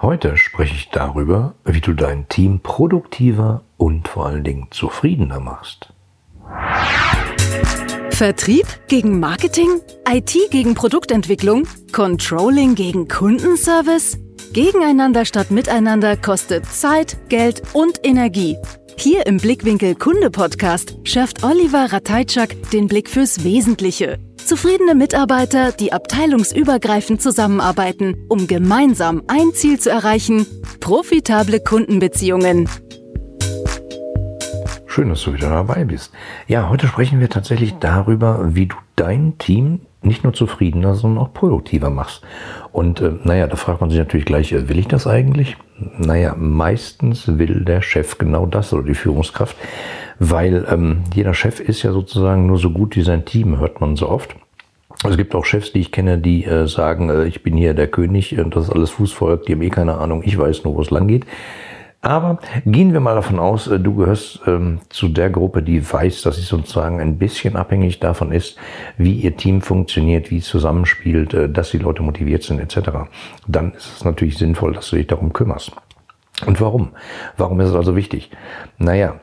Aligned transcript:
Heute 0.00 0.36
spreche 0.36 0.74
ich 0.74 0.90
darüber, 0.90 1.54
wie 1.64 1.80
du 1.80 1.92
dein 1.92 2.28
Team 2.28 2.60
produktiver 2.60 3.62
und 3.76 4.06
vor 4.06 4.26
allen 4.26 4.44
Dingen 4.44 4.68
zufriedener 4.70 5.40
machst. 5.40 5.88
Vertrieb 8.10 8.66
gegen 8.86 9.18
Marketing? 9.18 9.80
IT 10.08 10.36
gegen 10.50 10.74
Produktentwicklung? 10.74 11.66
Controlling 11.92 12.76
gegen 12.76 13.08
Kundenservice? 13.08 14.18
Gegeneinander 14.52 15.24
statt 15.24 15.50
miteinander 15.50 16.16
kostet 16.16 16.66
Zeit, 16.66 17.16
Geld 17.28 17.62
und 17.72 17.98
Energie. 18.04 18.56
Hier 18.96 19.26
im 19.26 19.38
Blickwinkel 19.38 19.96
Kunde 19.96 20.30
Podcast 20.30 20.96
schärft 21.02 21.42
Oliver 21.42 21.92
Ratajczak 21.92 22.70
den 22.72 22.86
Blick 22.86 23.08
fürs 23.08 23.42
Wesentliche 23.42 24.18
Zufriedene 24.48 24.94
Mitarbeiter, 24.94 25.72
die 25.72 25.92
abteilungsübergreifend 25.92 27.20
zusammenarbeiten, 27.20 28.24
um 28.30 28.46
gemeinsam 28.46 29.22
ein 29.28 29.52
Ziel 29.52 29.78
zu 29.78 29.90
erreichen, 29.90 30.46
profitable 30.80 31.60
Kundenbeziehungen. 31.60 32.66
Schön, 34.86 35.10
dass 35.10 35.20
du 35.20 35.34
wieder 35.34 35.50
dabei 35.50 35.84
bist. 35.84 36.12
Ja, 36.46 36.70
heute 36.70 36.86
sprechen 36.86 37.20
wir 37.20 37.28
tatsächlich 37.28 37.74
darüber, 37.74 38.54
wie 38.54 38.68
du 38.68 38.76
dein 38.96 39.36
Team 39.36 39.82
nicht 40.00 40.24
nur 40.24 40.32
zufriedener, 40.32 40.94
sondern 40.94 41.24
auch 41.24 41.34
produktiver 41.34 41.90
machst. 41.90 42.22
Und 42.72 43.02
äh, 43.02 43.16
naja, 43.24 43.48
da 43.48 43.56
fragt 43.56 43.82
man 43.82 43.90
sich 43.90 43.98
natürlich 43.98 44.24
gleich, 44.24 44.52
äh, 44.52 44.70
will 44.70 44.78
ich 44.78 44.88
das 44.88 45.06
eigentlich? 45.06 45.58
Naja, 45.98 46.34
meistens 46.38 47.38
will 47.38 47.66
der 47.66 47.82
Chef 47.82 48.16
genau 48.16 48.46
das 48.46 48.72
oder 48.72 48.84
die 48.84 48.94
Führungskraft 48.94 49.56
weil 50.18 50.66
ähm, 50.70 51.04
jeder 51.14 51.34
Chef 51.34 51.60
ist 51.60 51.82
ja 51.82 51.92
sozusagen 51.92 52.46
nur 52.46 52.58
so 52.58 52.70
gut 52.70 52.96
wie 52.96 53.02
sein 53.02 53.24
Team, 53.24 53.58
hört 53.58 53.80
man 53.80 53.96
so 53.96 54.08
oft. 54.08 54.36
Es 55.08 55.16
gibt 55.16 55.34
auch 55.34 55.44
Chefs, 55.44 55.72
die 55.72 55.80
ich 55.80 55.92
kenne, 55.92 56.18
die 56.18 56.44
äh, 56.44 56.66
sagen, 56.66 57.08
äh, 57.08 57.24
ich 57.24 57.42
bin 57.42 57.56
hier 57.56 57.74
der 57.74 57.86
König 57.86 58.36
und 58.38 58.56
das 58.56 58.64
ist 58.64 58.70
alles 58.70 58.90
Fußvolk, 58.90 59.46
die 59.46 59.52
haben 59.52 59.62
eh 59.62 59.70
keine 59.70 59.98
Ahnung, 59.98 60.22
ich 60.24 60.36
weiß 60.36 60.64
nur, 60.64 60.74
wo 60.74 60.80
es 60.80 60.90
lang 60.90 61.06
geht. 61.06 61.24
Aber 62.00 62.38
gehen 62.64 62.92
wir 62.92 63.00
mal 63.00 63.16
davon 63.16 63.38
aus, 63.40 63.66
äh, 63.66 63.78
du 63.80 63.94
gehörst 63.94 64.40
ähm, 64.46 64.80
zu 64.88 65.08
der 65.08 65.30
Gruppe, 65.30 65.62
die 65.62 65.92
weiß, 65.92 66.22
dass 66.22 66.36
sie 66.36 66.42
sozusagen 66.42 67.00
ein 67.00 67.18
bisschen 67.18 67.56
abhängig 67.56 67.98
davon 67.98 68.30
ist, 68.30 68.56
wie 68.96 69.14
ihr 69.14 69.36
Team 69.36 69.62
funktioniert, 69.62 70.30
wie 70.30 70.38
es 70.38 70.46
zusammenspielt, 70.46 71.34
äh, 71.34 71.48
dass 71.48 71.70
die 71.70 71.78
Leute 71.78 72.02
motiviert 72.02 72.44
sind 72.44 72.60
etc. 72.60 72.90
Dann 73.48 73.72
ist 73.72 73.96
es 73.96 74.04
natürlich 74.04 74.38
sinnvoll, 74.38 74.74
dass 74.74 74.90
du 74.90 74.96
dich 74.96 75.08
darum 75.08 75.32
kümmerst. 75.32 75.72
Und 76.46 76.60
warum? 76.60 76.90
Warum 77.36 77.60
ist 77.60 77.70
es 77.70 77.74
also 77.74 77.96
wichtig? 77.96 78.30
Naja, 78.78 79.16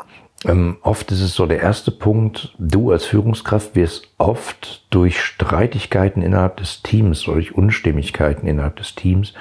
ähm, 0.47 0.77
oft 0.81 1.11
ist 1.11 1.21
es 1.21 1.33
so 1.33 1.45
der 1.45 1.61
erste 1.61 1.91
Punkt, 1.91 2.53
du 2.57 2.91
als 2.91 3.05
Führungskraft 3.05 3.75
wirst 3.75 4.09
oft 4.17 4.85
durch 4.89 5.19
Streitigkeiten 5.19 6.21
innerhalb 6.21 6.57
des 6.57 6.83
Teams, 6.83 7.23
durch 7.23 7.55
Unstimmigkeiten 7.55 8.47
innerhalb 8.47 8.75
des 8.75 8.95
Teams 8.95 9.33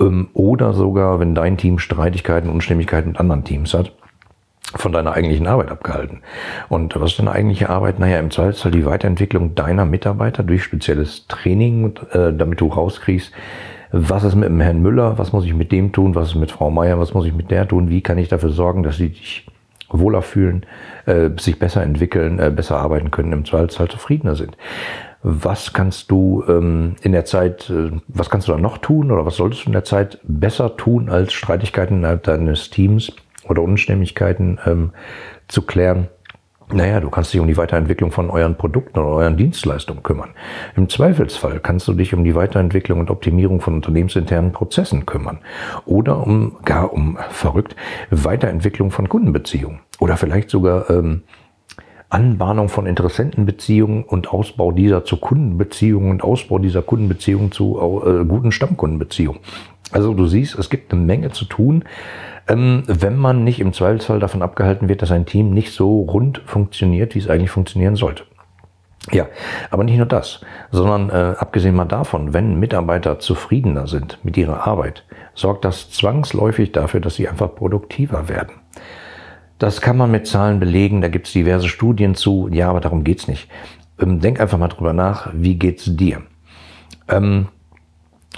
ähm, 0.00 0.28
oder 0.34 0.72
sogar, 0.72 1.20
wenn 1.20 1.34
dein 1.34 1.56
Team 1.56 1.78
Streitigkeiten, 1.78 2.50
Unstimmigkeiten 2.50 3.12
mit 3.12 3.20
anderen 3.20 3.44
Teams 3.44 3.74
hat, 3.74 3.92
von 4.74 4.92
deiner 4.92 5.12
eigentlichen 5.12 5.46
Arbeit 5.46 5.70
abgehalten. 5.70 6.20
Und 6.68 6.98
was 7.00 7.12
ist 7.12 7.18
deine 7.18 7.32
eigentliche 7.32 7.70
Arbeit? 7.70 7.98
Naja, 7.98 8.18
im 8.18 8.30
Zweifelsfall 8.30 8.72
die 8.72 8.86
Weiterentwicklung 8.86 9.54
deiner 9.54 9.84
Mitarbeiter 9.84 10.42
durch 10.42 10.62
spezielles 10.62 11.26
Training, 11.26 11.94
äh, 12.12 12.32
damit 12.32 12.60
du 12.60 12.66
rauskriegst, 12.66 13.32
was 13.92 14.22
ist 14.22 14.36
mit 14.36 14.48
dem 14.48 14.60
Herrn 14.60 14.82
Müller, 14.82 15.18
was 15.18 15.32
muss 15.32 15.44
ich 15.44 15.54
mit 15.54 15.72
dem 15.72 15.92
tun, 15.92 16.14
was 16.14 16.28
ist 16.28 16.34
mit 16.36 16.52
Frau 16.52 16.70
Meier, 16.70 17.00
was 17.00 17.12
muss 17.12 17.26
ich 17.26 17.34
mit 17.34 17.50
der 17.50 17.66
tun, 17.66 17.90
wie 17.90 18.02
kann 18.02 18.18
ich 18.18 18.28
dafür 18.28 18.50
sorgen, 18.50 18.84
dass 18.84 18.96
sie 18.96 19.08
dich 19.08 19.46
wohler 19.90 20.22
fühlen, 20.22 20.66
äh, 21.06 21.30
sich 21.38 21.58
besser 21.58 21.82
entwickeln, 21.82 22.38
äh, 22.38 22.50
besser 22.50 22.78
arbeiten 22.78 23.10
können, 23.10 23.32
im 23.32 23.44
Zweifelsfall 23.44 23.88
zufriedener 23.88 24.36
sind. 24.36 24.56
Was 25.22 25.72
kannst 25.72 26.10
du 26.10 26.44
ähm, 26.48 26.96
in 27.02 27.12
der 27.12 27.24
Zeit, 27.24 27.68
äh, 27.70 27.90
was 28.08 28.30
kannst 28.30 28.48
du 28.48 28.52
da 28.52 28.58
noch 28.58 28.78
tun 28.78 29.10
oder 29.10 29.26
was 29.26 29.36
solltest 29.36 29.64
du 29.64 29.66
in 29.66 29.72
der 29.74 29.84
Zeit 29.84 30.18
besser 30.22 30.76
tun, 30.76 31.10
als 31.10 31.32
Streitigkeiten 31.32 31.98
innerhalb 31.98 32.22
deines 32.22 32.70
Teams 32.70 33.12
oder 33.44 33.62
Unstimmigkeiten 33.62 34.58
ähm, 34.64 34.92
zu 35.48 35.62
klären? 35.62 36.08
Naja, 36.72 37.00
du 37.00 37.10
kannst 37.10 37.34
dich 37.34 37.40
um 37.40 37.48
die 37.48 37.56
Weiterentwicklung 37.56 38.12
von 38.12 38.30
euren 38.30 38.56
Produkten 38.56 39.00
oder 39.00 39.08
euren 39.08 39.36
Dienstleistungen 39.36 40.04
kümmern. 40.04 40.30
Im 40.76 40.88
Zweifelsfall 40.88 41.58
kannst 41.58 41.88
du 41.88 41.94
dich 41.94 42.14
um 42.14 42.22
die 42.22 42.36
Weiterentwicklung 42.36 43.00
und 43.00 43.10
Optimierung 43.10 43.60
von 43.60 43.74
unternehmensinternen 43.74 44.52
Prozessen 44.52 45.04
kümmern. 45.04 45.38
Oder 45.84 46.24
um, 46.24 46.58
gar 46.64 46.92
um, 46.92 47.18
verrückt, 47.30 47.74
Weiterentwicklung 48.10 48.92
von 48.92 49.08
Kundenbeziehungen. 49.08 49.80
Oder 49.98 50.16
vielleicht 50.16 50.48
sogar 50.50 50.88
ähm, 50.90 51.22
Anbahnung 52.08 52.68
von 52.68 52.86
Interessentenbeziehungen 52.86 54.04
und 54.04 54.28
Ausbau 54.28 54.72
dieser 54.72 55.04
zu 55.04 55.16
Kundenbeziehungen 55.16 56.10
und 56.10 56.24
Ausbau 56.24 56.58
dieser 56.58 56.82
Kundenbeziehungen 56.82 57.52
zu 57.52 58.02
äh, 58.04 58.24
guten 58.24 58.52
Stammkundenbeziehungen. 58.52 59.40
Also 59.92 60.14
du 60.14 60.26
siehst, 60.26 60.58
es 60.58 60.70
gibt 60.70 60.92
eine 60.92 61.02
Menge 61.02 61.30
zu 61.30 61.44
tun, 61.44 61.84
ähm, 62.48 62.84
wenn 62.86 63.16
man 63.16 63.44
nicht 63.44 63.60
im 63.60 63.72
Zweifelsfall 63.72 64.20
davon 64.20 64.42
abgehalten 64.42 64.88
wird, 64.88 65.02
dass 65.02 65.10
ein 65.10 65.26
Team 65.26 65.50
nicht 65.50 65.72
so 65.72 66.02
rund 66.02 66.42
funktioniert, 66.46 67.14
wie 67.14 67.18
es 67.18 67.28
eigentlich 67.28 67.50
funktionieren 67.50 67.96
sollte. 67.96 68.24
Ja, 69.10 69.28
aber 69.70 69.84
nicht 69.84 69.96
nur 69.96 70.06
das, 70.06 70.42
sondern 70.70 71.08
äh, 71.08 71.36
abgesehen 71.38 71.74
mal 71.74 71.86
davon, 71.86 72.34
wenn 72.34 72.58
Mitarbeiter 72.60 73.18
zufriedener 73.18 73.86
sind 73.86 74.18
mit 74.22 74.36
ihrer 74.36 74.66
Arbeit, 74.66 75.04
sorgt 75.34 75.64
das 75.64 75.90
zwangsläufig 75.90 76.72
dafür, 76.72 77.00
dass 77.00 77.14
sie 77.14 77.28
einfach 77.28 77.54
produktiver 77.54 78.28
werden. 78.28 78.52
Das 79.58 79.80
kann 79.80 79.96
man 79.96 80.10
mit 80.10 80.26
Zahlen 80.26 80.60
belegen, 80.60 81.00
da 81.00 81.08
gibt 81.08 81.26
es 81.26 81.32
diverse 81.32 81.68
Studien 81.68 82.14
zu, 82.14 82.48
ja, 82.52 82.68
aber 82.68 82.80
darum 82.80 83.02
geht's 83.02 83.26
nicht. 83.26 83.48
Ähm, 83.98 84.20
denk 84.20 84.38
einfach 84.38 84.58
mal 84.58 84.68
drüber 84.68 84.92
nach, 84.92 85.30
wie 85.34 85.56
geht's 85.56 85.84
dir? 85.96 86.22
Ähm, 87.08 87.48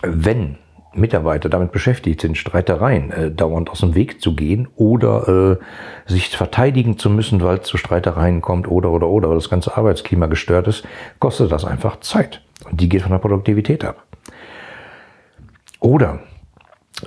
wenn 0.02 0.58
Mitarbeiter 0.94 1.48
damit 1.48 1.72
beschäftigt 1.72 2.20
sind, 2.20 2.36
Streitereien 2.36 3.10
äh, 3.10 3.30
dauernd 3.30 3.70
aus 3.70 3.80
dem 3.80 3.94
Weg 3.94 4.20
zu 4.20 4.34
gehen 4.34 4.68
oder 4.76 5.58
äh, 6.06 6.10
sich 6.10 6.36
verteidigen 6.36 6.98
zu 6.98 7.10
müssen, 7.10 7.42
weil 7.42 7.58
es 7.58 7.66
zu 7.66 7.76
Streitereien 7.76 8.40
kommt 8.40 8.68
oder 8.68 8.90
oder 8.90 9.08
oder, 9.08 9.28
weil 9.28 9.36
das 9.36 9.50
ganze 9.50 9.76
Arbeitsklima 9.76 10.26
gestört 10.26 10.68
ist, 10.68 10.86
kostet 11.18 11.52
das 11.52 11.64
einfach 11.64 12.00
Zeit. 12.00 12.42
Und 12.70 12.80
die 12.80 12.88
geht 12.88 13.02
von 13.02 13.12
der 13.12 13.18
Produktivität 13.18 13.84
ab. 13.84 14.04
Oder 15.80 16.20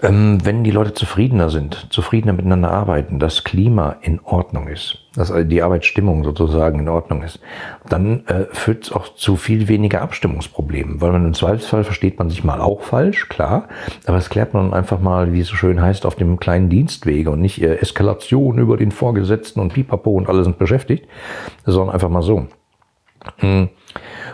wenn 0.01 0.63
die 0.63 0.71
Leute 0.71 0.93
zufriedener 0.93 1.49
sind, 1.49 1.87
zufriedener 1.89 2.33
miteinander 2.33 2.71
arbeiten, 2.71 3.19
das 3.19 3.43
Klima 3.43 3.95
in 4.01 4.19
Ordnung 4.23 4.67
ist, 4.67 4.97
dass 5.15 5.31
die 5.47 5.61
Arbeitsstimmung 5.61 6.23
sozusagen 6.23 6.79
in 6.79 6.89
Ordnung 6.89 7.23
ist, 7.23 7.39
dann 7.87 8.25
äh, 8.27 8.45
führt 8.51 8.85
es 8.85 8.91
auch 8.91 9.15
zu 9.15 9.37
viel 9.37 9.67
weniger 9.67 10.01
Abstimmungsproblemen, 10.01 10.99
weil 10.99 11.11
man 11.11 11.25
im 11.25 11.33
Zweifelsfall 11.33 11.83
versteht 11.83 12.19
man 12.19 12.29
sich 12.29 12.43
mal 12.43 12.59
auch 12.59 12.81
falsch, 12.81 13.29
klar, 13.29 13.69
aber 14.05 14.17
das 14.17 14.29
klärt 14.29 14.53
man 14.53 14.73
einfach 14.73 14.99
mal, 14.99 15.33
wie 15.33 15.39
es 15.39 15.47
so 15.47 15.55
schön 15.55 15.81
heißt, 15.81 16.05
auf 16.05 16.15
dem 16.15 16.39
kleinen 16.39 16.69
Dienstwege 16.69 17.31
und 17.31 17.41
nicht 17.41 17.61
äh, 17.61 17.75
Eskalation 17.77 18.57
über 18.57 18.77
den 18.77 18.91
Vorgesetzten 18.91 19.61
und 19.61 19.73
Pipapo 19.73 20.11
und 20.11 20.27
alle 20.27 20.43
sind 20.43 20.57
beschäftigt, 20.57 21.07
sondern 21.65 21.93
einfach 21.93 22.09
mal 22.09 22.21
so. 22.21 22.47
Hm. 23.37 23.69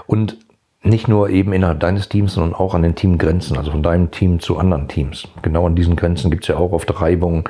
Und 0.07 0.37
nicht 0.83 1.07
nur 1.07 1.29
eben 1.29 1.53
innerhalb 1.53 1.79
deines 1.79 2.09
Teams, 2.09 2.33
sondern 2.33 2.53
auch 2.53 2.73
an 2.73 2.81
den 2.81 2.95
Teamgrenzen, 2.95 3.57
also 3.57 3.71
von 3.71 3.83
deinem 3.83 4.09
Team 4.11 4.39
zu 4.39 4.57
anderen 4.57 4.87
Teams. 4.87 5.27
Genau 5.41 5.67
an 5.67 5.75
diesen 5.75 5.95
Grenzen 5.95 6.31
gibt 6.31 6.43
es 6.43 6.47
ja 6.47 6.57
auch 6.57 6.71
oft 6.71 6.99
Reibungen 6.99 7.43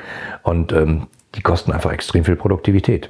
und 0.44 0.74
ähm, 0.74 1.08
die 1.36 1.41
kosten 1.41 1.72
einfach 1.72 1.94
extrem 1.94 2.25
viel 2.25 2.36
Produktivität. 2.36 3.09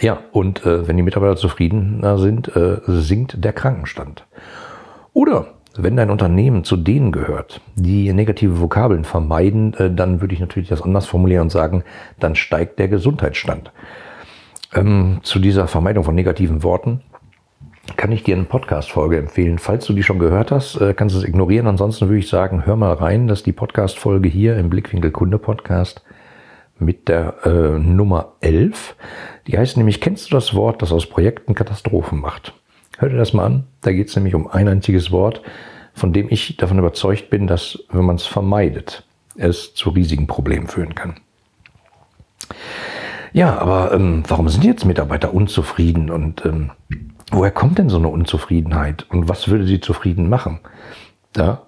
Ja, 0.00 0.18
und 0.32 0.64
äh, 0.66 0.86
wenn 0.86 0.96
die 0.96 1.02
Mitarbeiter 1.02 1.36
zufriedener 1.36 2.18
sind, 2.18 2.54
äh, 2.54 2.78
sinkt 2.86 3.42
der 3.42 3.52
Krankenstand. 3.52 4.26
Oder 5.12 5.46
wenn 5.76 5.96
dein 5.96 6.10
Unternehmen 6.10 6.64
zu 6.64 6.76
denen 6.76 7.10
gehört, 7.10 7.60
die 7.76 8.12
negative 8.12 8.60
Vokabeln 8.60 9.04
vermeiden, 9.04 9.74
äh, 9.74 9.90
dann 9.90 10.20
würde 10.20 10.34
ich 10.34 10.40
natürlich 10.40 10.68
das 10.68 10.82
anders 10.82 11.06
formulieren 11.06 11.42
und 11.42 11.50
sagen, 11.50 11.84
dann 12.20 12.34
steigt 12.34 12.78
der 12.78 12.88
Gesundheitsstand. 12.88 13.72
Ähm, 14.74 15.20
zu 15.22 15.38
dieser 15.38 15.68
Vermeidung 15.68 16.04
von 16.04 16.14
negativen 16.14 16.62
Worten 16.62 17.00
kann 17.96 18.12
ich 18.12 18.22
dir 18.22 18.34
eine 18.34 18.44
Podcast-Folge 18.44 19.18
empfehlen. 19.18 19.58
Falls 19.58 19.86
du 19.86 19.92
die 19.92 20.02
schon 20.02 20.18
gehört 20.18 20.50
hast, 20.50 20.76
äh, 20.80 20.94
kannst 20.94 21.14
du 21.14 21.20
es 21.20 21.24
ignorieren. 21.24 21.66
Ansonsten 21.66 22.08
würde 22.08 22.18
ich 22.18 22.28
sagen, 22.28 22.66
hör 22.66 22.76
mal 22.76 22.94
rein. 22.94 23.28
Das 23.28 23.40
ist 23.40 23.46
die 23.46 23.52
Podcast-Folge 23.52 24.28
hier 24.28 24.56
im 24.56 24.70
Blickwinkel 24.70 25.10
Kunde 25.10 25.38
Podcast 25.38 26.02
mit 26.78 27.08
der 27.08 27.36
äh, 27.44 27.78
Nummer 27.78 28.32
11. 28.40 28.96
Die 29.46 29.58
heißt 29.58 29.76
nämlich, 29.76 30.00
kennst 30.00 30.30
du 30.30 30.34
das 30.34 30.54
Wort, 30.54 30.82
das 30.82 30.92
aus 30.92 31.06
Projekten 31.06 31.54
Katastrophen 31.54 32.20
macht? 32.20 32.54
Hör 32.98 33.08
dir 33.08 33.16
das 33.16 33.32
mal 33.32 33.44
an. 33.44 33.64
Da 33.82 33.92
geht 33.92 34.08
es 34.08 34.16
nämlich 34.16 34.34
um 34.34 34.46
ein 34.46 34.68
einziges 34.68 35.10
Wort, 35.10 35.42
von 35.92 36.12
dem 36.12 36.28
ich 36.30 36.56
davon 36.56 36.78
überzeugt 36.78 37.30
bin, 37.30 37.46
dass, 37.46 37.78
wenn 37.90 38.04
man 38.04 38.16
es 38.16 38.26
vermeidet, 38.26 39.06
es 39.36 39.74
zu 39.74 39.90
riesigen 39.90 40.26
Problemen 40.26 40.68
führen 40.68 40.94
kann. 40.94 41.16
Ja, 43.34 43.58
aber 43.58 43.92
ähm, 43.92 44.22
warum 44.28 44.48
sind 44.48 44.62
jetzt 44.62 44.84
Mitarbeiter 44.84 45.34
unzufrieden 45.34 46.08
und 46.08 46.46
ähm, 46.46 46.70
woher 47.32 47.50
kommt 47.50 47.78
denn 47.78 47.88
so 47.88 47.98
eine 47.98 48.06
Unzufriedenheit 48.06 49.06
und 49.10 49.28
was 49.28 49.48
würde 49.48 49.66
sie 49.66 49.80
zufrieden 49.80 50.28
machen? 50.28 50.60
Da 51.32 51.62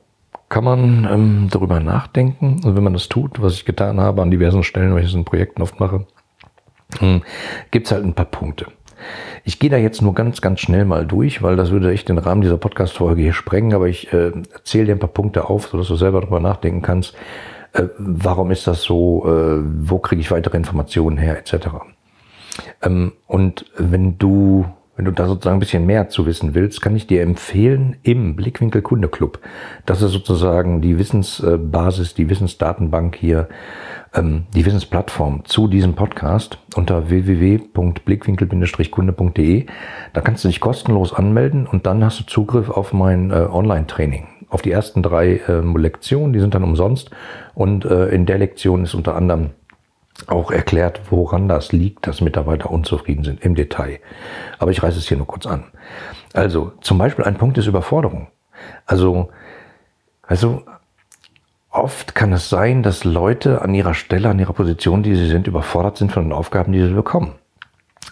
kann 0.48 0.62
man 0.62 1.08
ähm, 1.10 1.48
darüber 1.50 1.80
nachdenken 1.80 2.60
und 2.62 2.76
wenn 2.76 2.84
man 2.84 2.92
das 2.92 3.08
tut, 3.08 3.42
was 3.42 3.54
ich 3.54 3.64
getan 3.64 3.98
habe 3.98 4.22
an 4.22 4.30
diversen 4.30 4.62
Stellen, 4.62 4.94
weil 4.94 5.02
ich 5.02 5.08
es 5.08 5.14
in 5.14 5.24
Projekten 5.24 5.60
oft 5.60 5.80
mache, 5.80 6.06
ähm, 7.00 7.22
gibt 7.72 7.86
es 7.86 7.92
halt 7.92 8.04
ein 8.04 8.14
paar 8.14 8.26
Punkte. 8.26 8.66
Ich 9.42 9.58
gehe 9.58 9.68
da 9.68 9.76
jetzt 9.76 10.02
nur 10.02 10.14
ganz, 10.14 10.40
ganz 10.40 10.60
schnell 10.60 10.84
mal 10.84 11.04
durch, 11.04 11.42
weil 11.42 11.56
das 11.56 11.72
würde 11.72 11.90
echt 11.90 12.08
den 12.08 12.18
Rahmen 12.18 12.42
dieser 12.42 12.58
Podcast-Folge 12.58 13.22
hier 13.22 13.32
sprengen, 13.32 13.74
aber 13.74 13.88
ich 13.88 14.12
äh, 14.12 14.30
zähle 14.62 14.86
dir 14.86 14.92
ein 14.92 15.00
paar 15.00 15.08
Punkte 15.08 15.50
auf, 15.50 15.66
sodass 15.66 15.88
du 15.88 15.96
selber 15.96 16.20
darüber 16.20 16.38
nachdenken 16.38 16.82
kannst, 16.82 17.16
Äh, 17.72 17.84
warum 17.98 18.50
ist 18.50 18.66
das 18.66 18.82
so? 18.82 19.24
Äh, 19.26 19.62
wo 19.80 19.98
kriege 19.98 20.20
ich 20.20 20.30
weitere 20.30 20.56
Informationen 20.56 21.18
her, 21.18 21.38
etc. 21.38 21.68
Ähm, 22.82 23.12
und 23.26 23.66
wenn 23.76 24.18
du 24.18 24.66
wenn 24.96 25.04
du 25.04 25.12
da 25.12 25.26
sozusagen 25.26 25.58
ein 25.58 25.60
bisschen 25.60 25.84
mehr 25.84 26.08
zu 26.08 26.24
wissen 26.24 26.54
willst, 26.54 26.80
kann 26.80 26.96
ich 26.96 27.06
dir 27.06 27.20
empfehlen 27.22 27.96
im 28.02 28.34
Blickwinkel 28.34 28.80
Kunde 28.80 29.08
Club. 29.08 29.40
Das 29.84 30.00
ist 30.00 30.12
sozusagen 30.12 30.80
die 30.80 30.98
Wissensbasis, 30.98 32.14
die 32.14 32.30
Wissensdatenbank 32.30 33.14
hier, 33.14 33.50
ähm, 34.14 34.46
die 34.54 34.64
Wissensplattform 34.64 35.44
zu 35.44 35.68
diesem 35.68 35.92
Podcast 35.94 36.56
unter 36.74 37.10
www.blickwinkel-kunde.de. 37.10 39.66
Da 40.14 40.22
kannst 40.22 40.44
du 40.44 40.48
dich 40.48 40.60
kostenlos 40.60 41.12
anmelden 41.12 41.66
und 41.66 41.84
dann 41.84 42.02
hast 42.02 42.20
du 42.20 42.24
Zugriff 42.24 42.70
auf 42.70 42.94
mein 42.94 43.30
äh, 43.30 43.46
Online-Training. 43.50 44.28
Auf 44.48 44.62
die 44.62 44.70
ersten 44.70 45.02
drei 45.02 45.40
äh, 45.48 45.60
Lektionen, 45.60 46.32
die 46.32 46.40
sind 46.40 46.54
dann 46.54 46.64
umsonst. 46.64 47.10
Und 47.54 47.84
äh, 47.84 48.08
in 48.08 48.26
der 48.26 48.38
Lektion 48.38 48.84
ist 48.84 48.94
unter 48.94 49.16
anderem 49.16 49.50
auch 50.26 50.50
erklärt, 50.50 51.00
woran 51.10 51.48
das 51.48 51.72
liegt, 51.72 52.06
dass 52.06 52.20
Mitarbeiter 52.20 52.70
unzufrieden 52.70 53.24
sind 53.24 53.44
im 53.44 53.54
Detail. 53.54 53.98
Aber 54.58 54.70
ich 54.70 54.82
reiße 54.82 54.98
es 54.98 55.08
hier 55.08 55.16
nur 55.16 55.26
kurz 55.26 55.46
an. 55.46 55.64
Also 56.32 56.72
zum 56.80 56.98
Beispiel 56.98 57.24
ein 57.24 57.36
Punkt 57.36 57.58
ist 57.58 57.66
Überforderung. 57.66 58.28
Also, 58.86 59.28
also 60.22 60.62
oft 61.70 62.14
kann 62.14 62.32
es 62.32 62.48
sein, 62.48 62.82
dass 62.82 63.04
Leute 63.04 63.62
an 63.62 63.74
ihrer 63.74 63.94
Stelle, 63.94 64.28
an 64.28 64.38
ihrer 64.38 64.54
Position, 64.54 65.02
die 65.02 65.14
sie 65.14 65.28
sind, 65.28 65.46
überfordert 65.46 65.98
sind 65.98 66.12
von 66.12 66.24
den 66.24 66.32
Aufgaben, 66.32 66.72
die 66.72 66.82
sie 66.82 66.94
bekommen. 66.94 67.32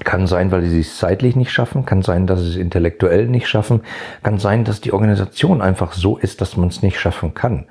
Kann 0.02 0.26
sein, 0.26 0.50
weil 0.50 0.64
sie 0.64 0.80
es 0.80 0.98
zeitlich 0.98 1.36
nicht 1.36 1.52
schaffen, 1.52 1.84
kann 1.84 2.02
sein, 2.02 2.26
dass 2.26 2.40
sie 2.40 2.48
es 2.48 2.56
intellektuell 2.56 3.28
nicht 3.28 3.46
schaffen, 3.46 3.82
kann 4.24 4.38
sein, 4.38 4.64
dass 4.64 4.80
die 4.80 4.92
Organisation 4.92 5.62
einfach 5.62 5.92
so 5.92 6.16
ist, 6.16 6.40
dass 6.40 6.56
man 6.56 6.68
es 6.68 6.82
nicht 6.82 6.98
schaffen 6.98 7.34
kann. 7.34 7.66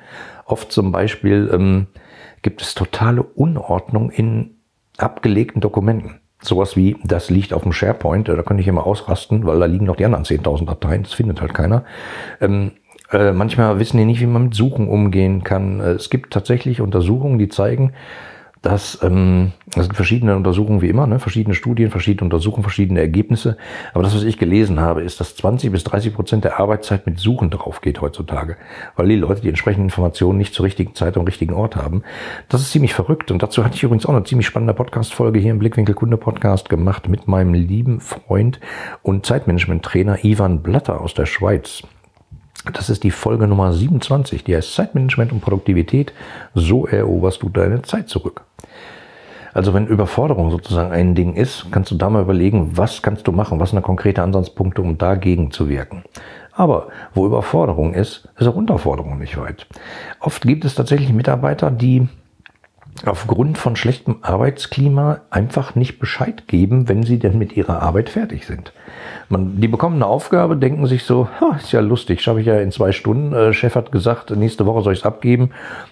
Oft 0.45 0.71
zum 0.71 0.93
Beispiel 0.93 1.49
ähm, 1.53 1.87
gibt 2.41 2.61
es 2.61 2.75
totale 2.75 3.23
Unordnung 3.23 4.09
in 4.09 4.51
abgelegten 4.97 5.59
Dokumenten. 5.59 6.21
Sowas 6.41 6.75
wie, 6.75 6.97
das 7.03 7.29
liegt 7.29 7.53
auf 7.53 7.63
dem 7.63 7.73
SharePoint, 7.73 8.27
da 8.27 8.41
könnte 8.43 8.61
ich 8.61 8.67
immer 8.67 8.85
ausrasten, 8.85 9.45
weil 9.45 9.59
da 9.59 9.65
liegen 9.65 9.85
noch 9.85 9.95
die 9.95 10.05
anderen 10.05 10.25
10.000 10.25 10.65
Dateien, 10.65 11.03
das 11.03 11.13
findet 11.13 11.41
halt 11.41 11.53
keiner. 11.53 11.85
Ähm, 12.41 12.71
äh, 13.11 13.31
manchmal 13.31 13.79
wissen 13.79 13.97
die 13.97 14.05
nicht, 14.05 14.21
wie 14.21 14.25
man 14.25 14.45
mit 14.45 14.55
Suchen 14.55 14.87
umgehen 14.87 15.43
kann. 15.43 15.79
Äh, 15.79 15.91
es 15.91 16.09
gibt 16.09 16.33
tatsächlich 16.33 16.81
Untersuchungen, 16.81 17.39
die 17.39 17.47
zeigen, 17.47 17.93
dass 18.63 18.98
ähm, 19.04 19.51
das 19.75 19.86
sind 19.86 19.95
verschiedene 19.95 20.36
Untersuchungen 20.38 20.81
wie 20.81 20.88
immer, 20.88 21.06
ne? 21.06 21.19
verschiedene 21.19 21.54
Studien, 21.54 21.92
verschiedene 21.92 22.24
Untersuchungen, 22.24 22.63
verschiedene 22.63 23.01
Ergebnisse. 23.01 23.57
Aber 23.94 24.04
das, 24.04 24.15
was 24.15 24.24
ich 24.24 24.39
gelesen 24.39 24.80
habe, 24.80 25.01
ist, 25.01 25.19
dass 25.19 25.36
20 25.36 25.71
bis 25.71 25.83
30 25.83 26.13
Prozent 26.13 26.45
der 26.45 26.60
Arbeitszeit 26.60 27.06
mit 27.06 27.19
Suchen 27.19 27.50
drauf 27.50 27.81
geht 27.81 28.00
heutzutage, 28.00 28.56
weil 28.95 29.10
die 29.10 29.18
Leute 29.18 29.42
die 29.42 29.50
entsprechenden 29.50 29.88
Informationen 29.88 30.38
nicht 30.38 30.54
zur 30.54 30.65
richtigen 30.65 30.95
Zeit 30.95 31.18
am 31.18 31.25
richtigen 31.25 31.54
Ort 31.54 31.75
haben. 31.75 32.04
Das 32.48 32.62
ist 32.62 32.71
ziemlich 32.71 32.94
verrückt. 32.94 33.31
Und 33.31 33.44
dazu 33.44 33.65
hatte 33.65 33.75
ich 33.75 33.83
übrigens 33.83 34.06
auch 34.06 34.15
eine 34.15 34.24
ziemlich 34.24 34.48
spannende 34.48 34.74
Podcast-Folge 34.74 35.39
hier 35.39 35.51
im 35.51 35.59
Blickwinkel 35.59 35.94
Kunde 35.94 36.18
Podcast 36.18 36.69
gemacht 36.69 37.09
mit 37.09 37.27
meinem 37.27 37.54
lieben 37.54 38.00
Freund 38.00 38.62
und 39.01 39.25
Zeitmanagement-Trainer 39.25 40.24
Ivan 40.24 40.63
Blatter 40.63 41.01
aus 41.01 41.13
der 41.13 41.25
Schweiz. 41.25 41.83
Das 42.71 42.89
ist 42.89 43.03
die 43.03 43.11
Folge 43.11 43.47
Nummer 43.47 43.73
27, 43.73 44.44
die 44.44 44.55
heißt 44.55 44.73
Zeitmanagement 44.73 45.31
und 45.31 45.41
Produktivität. 45.41 46.13
So 46.53 46.88
eroberst 46.88 47.41
du 47.44 47.50
deine 47.50 47.81
Zeit 47.81 48.07
zurück. 48.07 48.41
Also 49.53 49.73
wenn 49.73 49.85
Überforderung 49.85 50.50
sozusagen 50.50 50.91
ein 50.91 51.13
Ding 51.13 51.35
ist, 51.35 51.67
kannst 51.71 51.91
du 51.91 51.95
da 51.95 52.09
mal 52.09 52.23
überlegen, 52.23 52.75
was 52.75 53.01
kannst 53.01 53.27
du 53.27 53.31
machen, 53.31 53.59
was 53.59 53.69
sind 53.69 53.77
da 53.77 53.81
konkrete 53.81 54.23
Ansatzpunkte, 54.23 54.81
um 54.81 54.97
dagegen 54.97 55.51
zu 55.51 55.69
wirken. 55.69 56.03
Aber 56.53 56.88
wo 57.13 57.25
Überforderung 57.25 57.94
ist, 57.94 58.29
ist 58.38 58.47
auch 58.47 58.56
Unterforderung 58.56 59.19
nicht 59.19 59.38
weit. 59.38 59.67
Oft 60.19 60.44
gibt 60.44 60.65
es 60.65 60.75
tatsächlich 60.75 61.11
Mitarbeiter, 61.11 61.69
die 61.69 62.07
aufgrund 63.06 63.57
von 63.57 63.75
schlechtem 63.75 64.18
Arbeitsklima 64.22 65.22
einfach 65.30 65.75
nicht 65.75 66.00
Bescheid 66.00 66.48
geben, 66.48 66.88
wenn 66.88 67.04
sie 67.04 67.19
denn 67.19 67.38
mit 67.38 67.57
ihrer 67.57 67.81
Arbeit 67.81 68.10
fertig 68.10 68.45
sind. 68.45 68.74
Man, 69.30 69.60
die 69.60 69.68
bekommen 69.68 69.95
eine 69.95 70.06
Aufgabe, 70.06 70.57
denken 70.57 70.86
sich 70.86 71.04
so, 71.04 71.28
ist 71.57 71.72
ja 71.72 71.81
lustig, 71.81 72.22
schaffe 72.22 72.42
ich 72.42 72.45
ja 72.45 72.60
in 72.60 72.72
zwei 72.72 72.92
Stunden. 72.92 73.34
Äh, 73.34 73.54
Chef 73.54 73.75
hat 73.75 73.92
gesagt, 73.92 74.31
nächste 74.31 74.66
Woche 74.66 74.84
soll 74.84 74.94
ich 74.94 75.00
es 75.00 75.06
abgeben. 75.06 75.51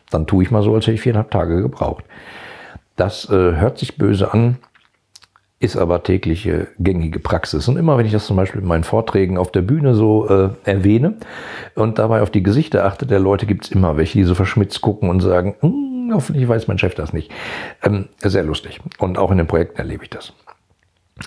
Dann 0.09 0.27
tue 0.27 0.44
ich 0.44 0.51
mal 0.51 0.63
so, 0.63 0.74
als 0.74 0.86
hätte 0.86 0.95
ich 0.95 1.01
viereinhalb 1.01 1.31
Tage 1.31 1.62
gebraucht. 1.62 2.03
Das 2.95 3.30
äh, 3.30 3.56
hört 3.56 3.77
sich 3.77 3.98
böse 3.98 4.33
an, 4.33 4.57
ist 5.59 5.77
aber 5.77 6.03
tägliche 6.03 6.68
gängige 6.80 7.19
Praxis. 7.19 7.68
Und 7.68 7.77
immer 7.77 7.98
wenn 7.98 8.06
ich 8.06 8.12
das 8.12 8.25
zum 8.25 8.36
Beispiel 8.36 8.62
in 8.62 8.68
meinen 8.68 8.83
Vorträgen 8.83 9.38
auf 9.38 9.51
der 9.51 9.62
Bühne 9.62 9.95
so 9.95 10.27
äh, 10.27 10.50
erwähne 10.63 11.15
und 11.75 12.00
dabei 12.00 12.21
auf 12.21 12.31
die 12.31 12.44
Gesichter 12.44 12.86
achte 12.86 13.06
der 13.06 13.19
Leute, 13.19 13.45
gibt 13.45 13.65
es 13.65 13.71
immer 13.71 13.98
welche, 13.98 14.18
die 14.18 14.24
so 14.24 14.36
verschmitzt 14.36 14.81
gucken 14.81 15.09
und 15.09 15.21
sagen, 15.21 15.56
hm, 15.62 15.90
hoffentlich 16.13 16.47
weiß 16.47 16.67
mein 16.67 16.77
Chef 16.77 16.95
das 16.95 17.13
nicht. 17.13 17.31
Ähm, 17.83 18.09
sehr 18.19 18.43
lustig. 18.43 18.79
Und 18.97 19.17
auch 19.17 19.31
in 19.31 19.37
den 19.37 19.47
Projekten 19.47 19.77
erlebe 19.77 20.03
ich 20.03 20.09
das. 20.09 20.33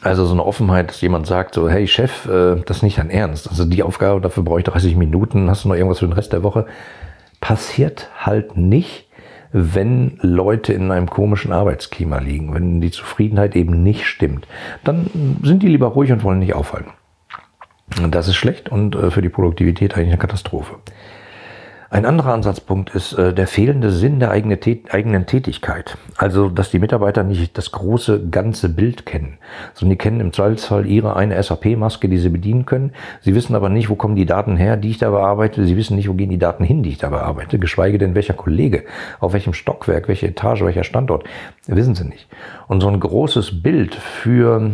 Also 0.02 0.26
so 0.26 0.32
eine 0.32 0.44
Offenheit, 0.44 0.88
dass 0.88 1.00
jemand 1.00 1.26
sagt 1.26 1.54
so, 1.54 1.69
hey 1.69 1.86
Chef, 1.86 2.26
äh, 2.26 2.62
das 2.66 2.78
ist 2.78 2.82
nicht 2.82 2.98
dein 2.98 3.10
Ernst. 3.10 3.48
Also 3.48 3.64
die 3.64 3.82
Aufgabe, 3.82 4.20
dafür 4.20 4.42
brauche 4.42 4.58
ich 4.58 4.64
30 4.64 4.96
Minuten, 4.96 5.50
hast 5.50 5.64
du 5.64 5.69
noch 5.69 5.76
irgendwas 5.76 6.00
für 6.00 6.06
den 6.06 6.14
Rest 6.14 6.32
der 6.32 6.42
Woche? 6.42 6.66
Passiert 7.40 8.10
halt 8.19 8.56
nicht, 8.56 9.08
wenn 9.52 10.19
Leute 10.20 10.72
in 10.72 10.90
einem 10.90 11.08
komischen 11.08 11.52
Arbeitsklima 11.52 12.19
liegen, 12.19 12.54
wenn 12.54 12.80
die 12.80 12.90
Zufriedenheit 12.90 13.54
eben 13.54 13.84
nicht 13.84 14.06
stimmt. 14.06 14.48
Dann 14.82 15.38
sind 15.42 15.62
die 15.62 15.69
lieber 15.69 15.88
ruhig 15.88 16.10
und 16.10 16.25
wollen 16.25 16.40
nicht 16.40 16.54
aufhalten. 16.54 16.90
Und 18.02 18.14
das 18.14 18.26
ist 18.26 18.37
schlecht 18.37 18.70
und 18.70 18.96
äh, 18.96 19.10
für 19.10 19.22
die 19.22 19.28
Produktivität 19.28 19.94
eigentlich 19.94 20.08
eine 20.08 20.19
Katastrophe. 20.19 20.76
Ein 21.94 22.06
anderer 22.06 22.35
Ansatzpunkt 22.35 22.93
ist 22.93 23.12
äh, 23.12 23.32
der 23.32 23.46
fehlende 23.46 23.93
Sinn 23.93 24.19
der 24.19 24.32
eigene, 24.32 24.58
eigenen 24.91 25.26
Tätigkeit. 25.26 25.96
Also, 26.17 26.49
dass 26.49 26.73
die 26.73 26.81
Mitarbeiter 26.81 27.23
nicht 27.23 27.56
das 27.56 27.70
große 27.70 28.31
ganze 28.31 28.69
Bild 28.69 29.06
kennen, 29.06 29.38
sondern 29.75 29.91
die 29.91 29.99
kennen 29.99 30.19
im 30.19 30.32
Zweifelsfall 30.32 30.87
ihre 30.87 31.14
eine 31.14 31.41
SAP-Maske, 31.41 32.08
die 32.08 32.19
sie 32.19 32.31
bedienen 32.31 32.67
können. 32.67 32.91
Sie 33.20 33.37
wissen 33.37 33.55
aber 33.55 33.69
nicht, 33.69 33.91
wo 33.91 33.94
kommen 33.94 34.17
die 34.17 34.26
Daten 34.26 34.56
her, 34.56 34.76
die 34.76 34.91
ich 34.91 34.99
da 34.99 35.11
bearbeite. 35.11 35.64
Sie 35.64 35.76
wissen 35.76 35.94
nicht, 35.94 36.08
wo 36.08 36.14
gehen 36.14 36.31
die 36.31 36.38
Daten 36.38 36.64
hin, 36.64 36.82
die 36.82 36.91
ich 36.91 36.99
da 36.99 37.11
bearbeite. 37.11 37.61
Geschweige 37.61 37.97
denn, 37.97 38.17
welcher 38.17 38.35
Kollege, 38.35 38.82
auf 39.20 39.32
welchem 39.32 39.55
Stockwerk, 39.55 40.08
welche 40.08 40.26
Etage, 40.26 40.62
welcher 40.62 40.82
Standort. 40.82 41.23
Wissen 41.69 41.94
sie 41.94 42.06
nicht. 42.06 42.26
Und 42.67 42.81
so 42.81 42.88
ein 42.88 42.99
großes 42.99 43.62
Bild 43.62 43.94
für 43.94 44.73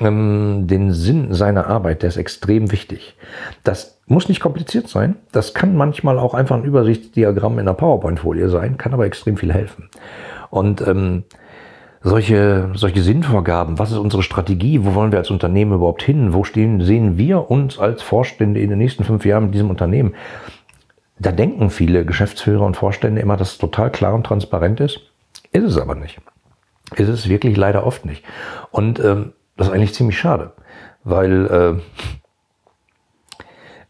ähm, 0.00 0.66
den 0.66 0.92
Sinn 0.92 1.34
seiner 1.34 1.66
Arbeit, 1.66 2.02
der 2.02 2.08
ist 2.08 2.16
extrem 2.16 2.72
wichtig. 2.72 3.16
Das 3.64 4.00
muss 4.06 4.28
nicht 4.28 4.40
kompliziert 4.40 4.88
sein. 4.88 5.16
Das 5.32 5.54
kann 5.54 5.76
manchmal 5.76 6.18
auch 6.18 6.34
einfach 6.34 6.56
ein 6.56 6.64
Übersichtsdiagramm 6.64 7.54
in 7.54 7.60
einer 7.60 7.74
PowerPoint-Folie 7.74 8.48
sein, 8.48 8.78
kann 8.78 8.94
aber 8.94 9.06
extrem 9.06 9.36
viel 9.36 9.52
helfen. 9.52 9.88
Und 10.50 10.86
ähm, 10.86 11.24
solche, 12.02 12.70
solche 12.74 13.02
Sinnvorgaben, 13.02 13.78
was 13.78 13.92
ist 13.92 13.98
unsere 13.98 14.22
Strategie, 14.22 14.84
wo 14.84 14.94
wollen 14.94 15.12
wir 15.12 15.18
als 15.18 15.30
Unternehmen 15.30 15.74
überhaupt 15.74 16.02
hin, 16.02 16.32
wo 16.32 16.44
stehen, 16.44 16.80
sehen 16.80 17.18
wir 17.18 17.50
uns 17.50 17.78
als 17.78 18.02
Vorstände 18.02 18.60
in 18.60 18.70
den 18.70 18.78
nächsten 18.78 19.04
fünf 19.04 19.24
Jahren 19.26 19.44
mit 19.44 19.54
diesem 19.54 19.70
Unternehmen, 19.70 20.14
da 21.18 21.32
denken 21.32 21.68
viele 21.68 22.06
Geschäftsführer 22.06 22.64
und 22.64 22.78
Vorstände 22.78 23.20
immer, 23.20 23.36
dass 23.36 23.52
es 23.52 23.58
total 23.58 23.90
klar 23.90 24.14
und 24.14 24.24
transparent 24.24 24.80
ist. 24.80 25.00
Ist 25.52 25.64
es 25.64 25.76
aber 25.76 25.94
nicht. 25.94 26.18
Ist 26.96 27.08
es 27.08 27.28
wirklich 27.28 27.56
leider 27.56 27.86
oft 27.86 28.06
nicht. 28.06 28.24
Und 28.70 28.98
ähm, 29.00 29.34
das 29.60 29.68
ist 29.68 29.74
eigentlich 29.74 29.92
ziemlich 29.92 30.18
schade, 30.18 30.52
weil 31.04 31.46
äh, 31.46 33.42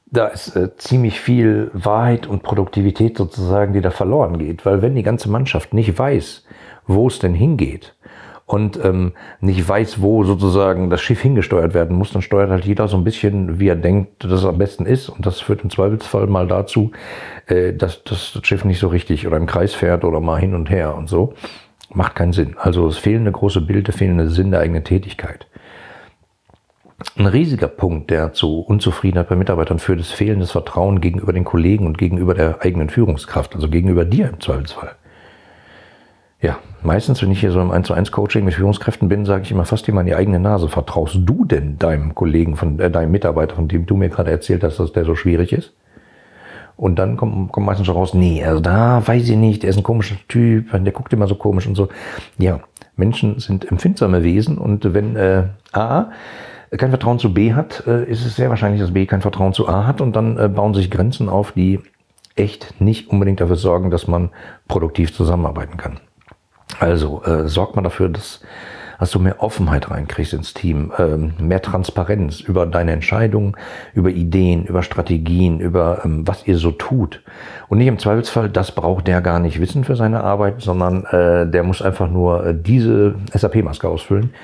da 0.07 0.27
ist 0.27 0.57
äh, 0.57 0.75
ziemlich 0.77 1.21
viel 1.21 1.71
Wahrheit 1.73 2.27
und 2.27 2.43
Produktivität 2.43 3.17
sozusagen, 3.17 3.73
die 3.73 3.81
da 3.81 3.93
verloren 3.93 4.39
geht. 4.39 4.67
Weil 4.67 4.83
wenn 4.83 4.97
die 4.97 5.05
ganze 5.05 5.31
Mannschaft 5.31 5.73
nicht 5.73 5.97
weiß, 5.97 6.45
wo 6.89 7.07
es 7.07 7.21
denn 7.21 7.35
hingeht 7.35 7.95
und 8.47 8.85
ähm, 8.85 9.13
nicht 9.41 9.69
weiß, 9.69 10.03
wo 10.03 10.25
sozusagen 10.25 10.91
das 10.91 11.03
Schiff 11.03 11.21
hingesteuert 11.21 11.73
werden 11.73 11.97
muss, 11.97 12.11
dann 12.11 12.23
steuert 12.23 12.51
halt 12.51 12.65
jeder 12.65 12.89
so 12.89 12.97
ein 12.97 13.05
bisschen, 13.05 13.61
wie 13.61 13.69
er 13.69 13.77
denkt, 13.77 14.25
dass 14.25 14.33
es 14.33 14.45
am 14.45 14.59
besten 14.59 14.87
ist. 14.87 15.09
Und 15.09 15.25
das 15.25 15.39
führt 15.39 15.63
im 15.63 15.71
Zweifelsfall 15.71 16.27
mal 16.27 16.49
dazu, 16.49 16.91
äh, 17.47 17.75
dass, 17.75 18.03
dass 18.03 18.33
das 18.33 18.45
Schiff 18.45 18.65
nicht 18.65 18.81
so 18.81 18.89
richtig 18.89 19.25
oder 19.25 19.37
im 19.37 19.47
Kreis 19.47 19.73
fährt 19.73 20.03
oder 20.03 20.19
mal 20.19 20.41
hin 20.41 20.57
und 20.57 20.69
her 20.69 20.97
und 20.97 21.09
so. 21.09 21.35
Macht 21.95 22.17
keinen 22.17 22.33
Sinn. 22.33 22.57
Also 22.59 22.89
es 22.89 22.99
fehlende 22.99 23.31
große 23.31 23.61
Bilder, 23.61 23.93
fehlende 23.93 24.31
Sinn 24.31 24.51
der 24.51 24.59
eigenen 24.59 24.83
Tätigkeit. 24.83 25.47
Ein 27.17 27.27
riesiger 27.27 27.69
Punkt, 27.69 28.11
der 28.11 28.33
zu 28.33 28.61
Unzufriedenheit 28.61 29.29
bei 29.29 29.37
Mitarbeitern 29.37 29.79
führt, 29.79 30.01
ist 30.01 30.13
fehlendes 30.13 30.51
Vertrauen 30.51 31.01
gegenüber 31.01 31.33
den 31.33 31.45
Kollegen 31.45 31.87
und 31.87 31.97
gegenüber 31.97 32.35
der 32.35 32.63
eigenen 32.63 32.91
Führungskraft, 32.91 33.55
also 33.55 33.69
gegenüber 33.69 34.05
dir 34.05 34.29
im 34.29 34.41
Zweifelsfall. 34.41 34.93
Ja, 36.43 36.59
meistens, 36.83 37.21
wenn 37.23 37.31
ich 37.31 37.41
hier 37.41 37.53
so 37.53 37.61
im 37.61 37.71
1 37.71 37.87
zu 37.87 37.95
1 37.95 38.13
Coaching 38.13 38.45
mit 38.45 38.55
Führungskräften 38.55 39.09
bin, 39.09 39.25
sage 39.25 39.43
ich 39.43 39.51
immer 39.51 39.65
fast 39.65 39.89
immer 39.89 40.01
an 40.01 40.07
die 40.07 40.15
eigene 40.15 40.41
Nase. 40.41 40.69
Vertraust 40.69 41.19
du 41.21 41.45
denn 41.45 41.79
deinem 41.79 42.15
Kollegen, 42.15 42.57
von 42.57 42.79
äh, 42.79 42.91
deinem 42.91 43.13
Mitarbeiter, 43.13 43.57
von 43.57 43.69
dem 43.69 43.87
du 43.87 43.97
mir 43.97 44.09
gerade 44.09 44.31
erzählt 44.31 44.63
hast, 44.63 44.79
dass 44.79 44.93
der 44.93 45.05
so 45.05 45.15
schwierig 45.15 45.53
ist? 45.53 45.75
Und 46.77 46.99
dann 46.99 47.19
kommt, 47.19 47.53
kommt 47.53 47.67
meistens 47.67 47.87
schon 47.87 47.97
raus, 47.97 48.15
nee, 48.15 48.43
also 48.43 48.61
da 48.61 49.07
weiß 49.07 49.29
ich 49.29 49.37
nicht, 49.37 49.63
der 49.63 49.71
ist 49.71 49.77
ein 49.77 49.83
komischer 49.83 50.17
Typ, 50.29 50.71
der 50.73 50.93
guckt 50.93 51.13
immer 51.13 51.27
so 51.27 51.35
komisch 51.35 51.67
und 51.67 51.75
so. 51.75 51.89
Ja, 52.39 52.61
Menschen 52.97 53.39
sind 53.39 53.71
empfindsame 53.71 54.23
Wesen 54.23 54.57
und 54.57 54.95
wenn 54.95 55.17
äh, 55.17 55.45
A, 55.73 56.11
kein 56.77 56.91
Vertrauen 56.91 57.19
zu 57.19 57.35
B 57.35 57.55
hat, 57.55 57.85
äh, 57.87 58.05
ist 58.05 58.25
es 58.25 58.37
sehr 58.37 58.49
wahrscheinlich, 58.49 58.81
dass 58.81 58.93
B 58.93 59.07
kein 59.07 59.23
Vertrauen 59.23 59.53
zu 59.53 59.69
A 59.69 59.87
hat 59.87 60.01
und 60.01 60.15
dann 60.15 60.39
äh, 60.39 60.49
bauen 60.49 60.75
sich 60.75 60.91
Grenzen 60.91 61.29
auf, 61.29 61.53
die 61.53 61.81
echt 62.37 62.81
nicht 62.81 63.11
unbedingt 63.11 63.41
dafür 63.41 63.57
sorgen, 63.57 63.91
dass 63.91 64.07
man 64.07 64.31
produktiv 64.69 65.15
zusammenarbeiten 65.15 65.77
kann. 65.77 66.01
Also 66.79 67.23
äh, 67.25 67.49
sorgt 67.49 67.75
man 67.75 67.85
dafür, 67.85 68.09
dass 68.09 68.41
dass 69.01 69.11
du 69.11 69.19
mehr 69.19 69.43
Offenheit 69.43 69.91
reinkriegst 69.91 70.35
ins 70.35 70.53
Team, 70.53 70.93
ähm, 70.99 71.33
mehr 71.39 71.63
Transparenz 71.63 72.41
über 72.41 72.67
deine 72.67 72.93
Entscheidungen, 72.93 73.57
über 73.95 74.11
Ideen, 74.11 74.67
über 74.67 74.83
Strategien, 74.83 75.59
über 75.59 76.03
ähm, 76.05 76.29
was 76.29 76.47
ihr 76.47 76.59
so 76.59 76.71
tut. 76.71 77.23
Und 77.69 77.79
nicht 77.79 77.87
im 77.87 77.99
Zweifelsfall, 77.99 78.51
das 78.51 78.73
braucht 78.73 79.07
der 79.07 79.23
gar 79.23 79.41
nicht 79.41 79.59
wissen 79.59 79.85
für 79.85 79.97
seine 79.97 80.23
Arbeit, 80.23 80.61
sondern 80.61 81.07
äh, 81.07 81.51
der 81.51 81.63
muss 81.63 81.81
einfach 81.81 82.11
nur 82.11 82.45
äh, 82.45 82.55
diese 82.55 83.15
SAP-Maske 83.33 83.89
ausfüllen. 83.89 84.35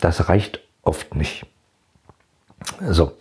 Das 0.00 0.30
reicht 0.30 0.63
oft 0.84 1.14
nicht. 1.14 1.46
So. 2.88 3.12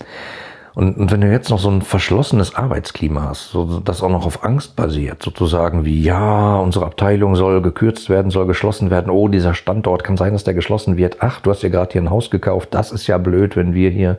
Und, 0.75 0.97
und 0.97 1.11
wenn 1.11 1.21
du 1.21 1.31
jetzt 1.31 1.51
noch 1.51 1.59
so 1.59 1.69
ein 1.69 1.83
verschlossenes 1.83 2.55
Arbeitsklima 2.55 3.29
hast, 3.29 3.51
so, 3.51 3.79
das 3.79 4.01
auch 4.01 4.09
noch 4.09 4.25
auf 4.25 4.43
Angst 4.43 4.75
basiert, 4.75 5.21
sozusagen 5.21 5.85
wie, 5.85 6.01
ja, 6.01 6.57
unsere 6.57 6.85
Abteilung 6.85 7.35
soll 7.35 7.61
gekürzt 7.61 8.09
werden, 8.09 8.31
soll 8.31 8.47
geschlossen 8.47 8.89
werden, 8.89 9.11
oh, 9.11 9.27
dieser 9.27 9.53
Standort 9.53 10.03
kann 10.03 10.17
sein, 10.17 10.33
dass 10.33 10.43
der 10.43 10.55
geschlossen 10.55 10.97
wird, 10.97 11.17
ach, 11.19 11.41
du 11.41 11.51
hast 11.51 11.61
ja 11.61 11.69
gerade 11.69 11.91
hier 11.91 12.01
ein 12.01 12.09
Haus 12.09 12.31
gekauft, 12.31 12.69
das 12.71 12.91
ist 12.91 13.05
ja 13.05 13.19
blöd, 13.19 13.55
wenn 13.55 13.75
wir 13.75 13.91
hier 13.91 14.17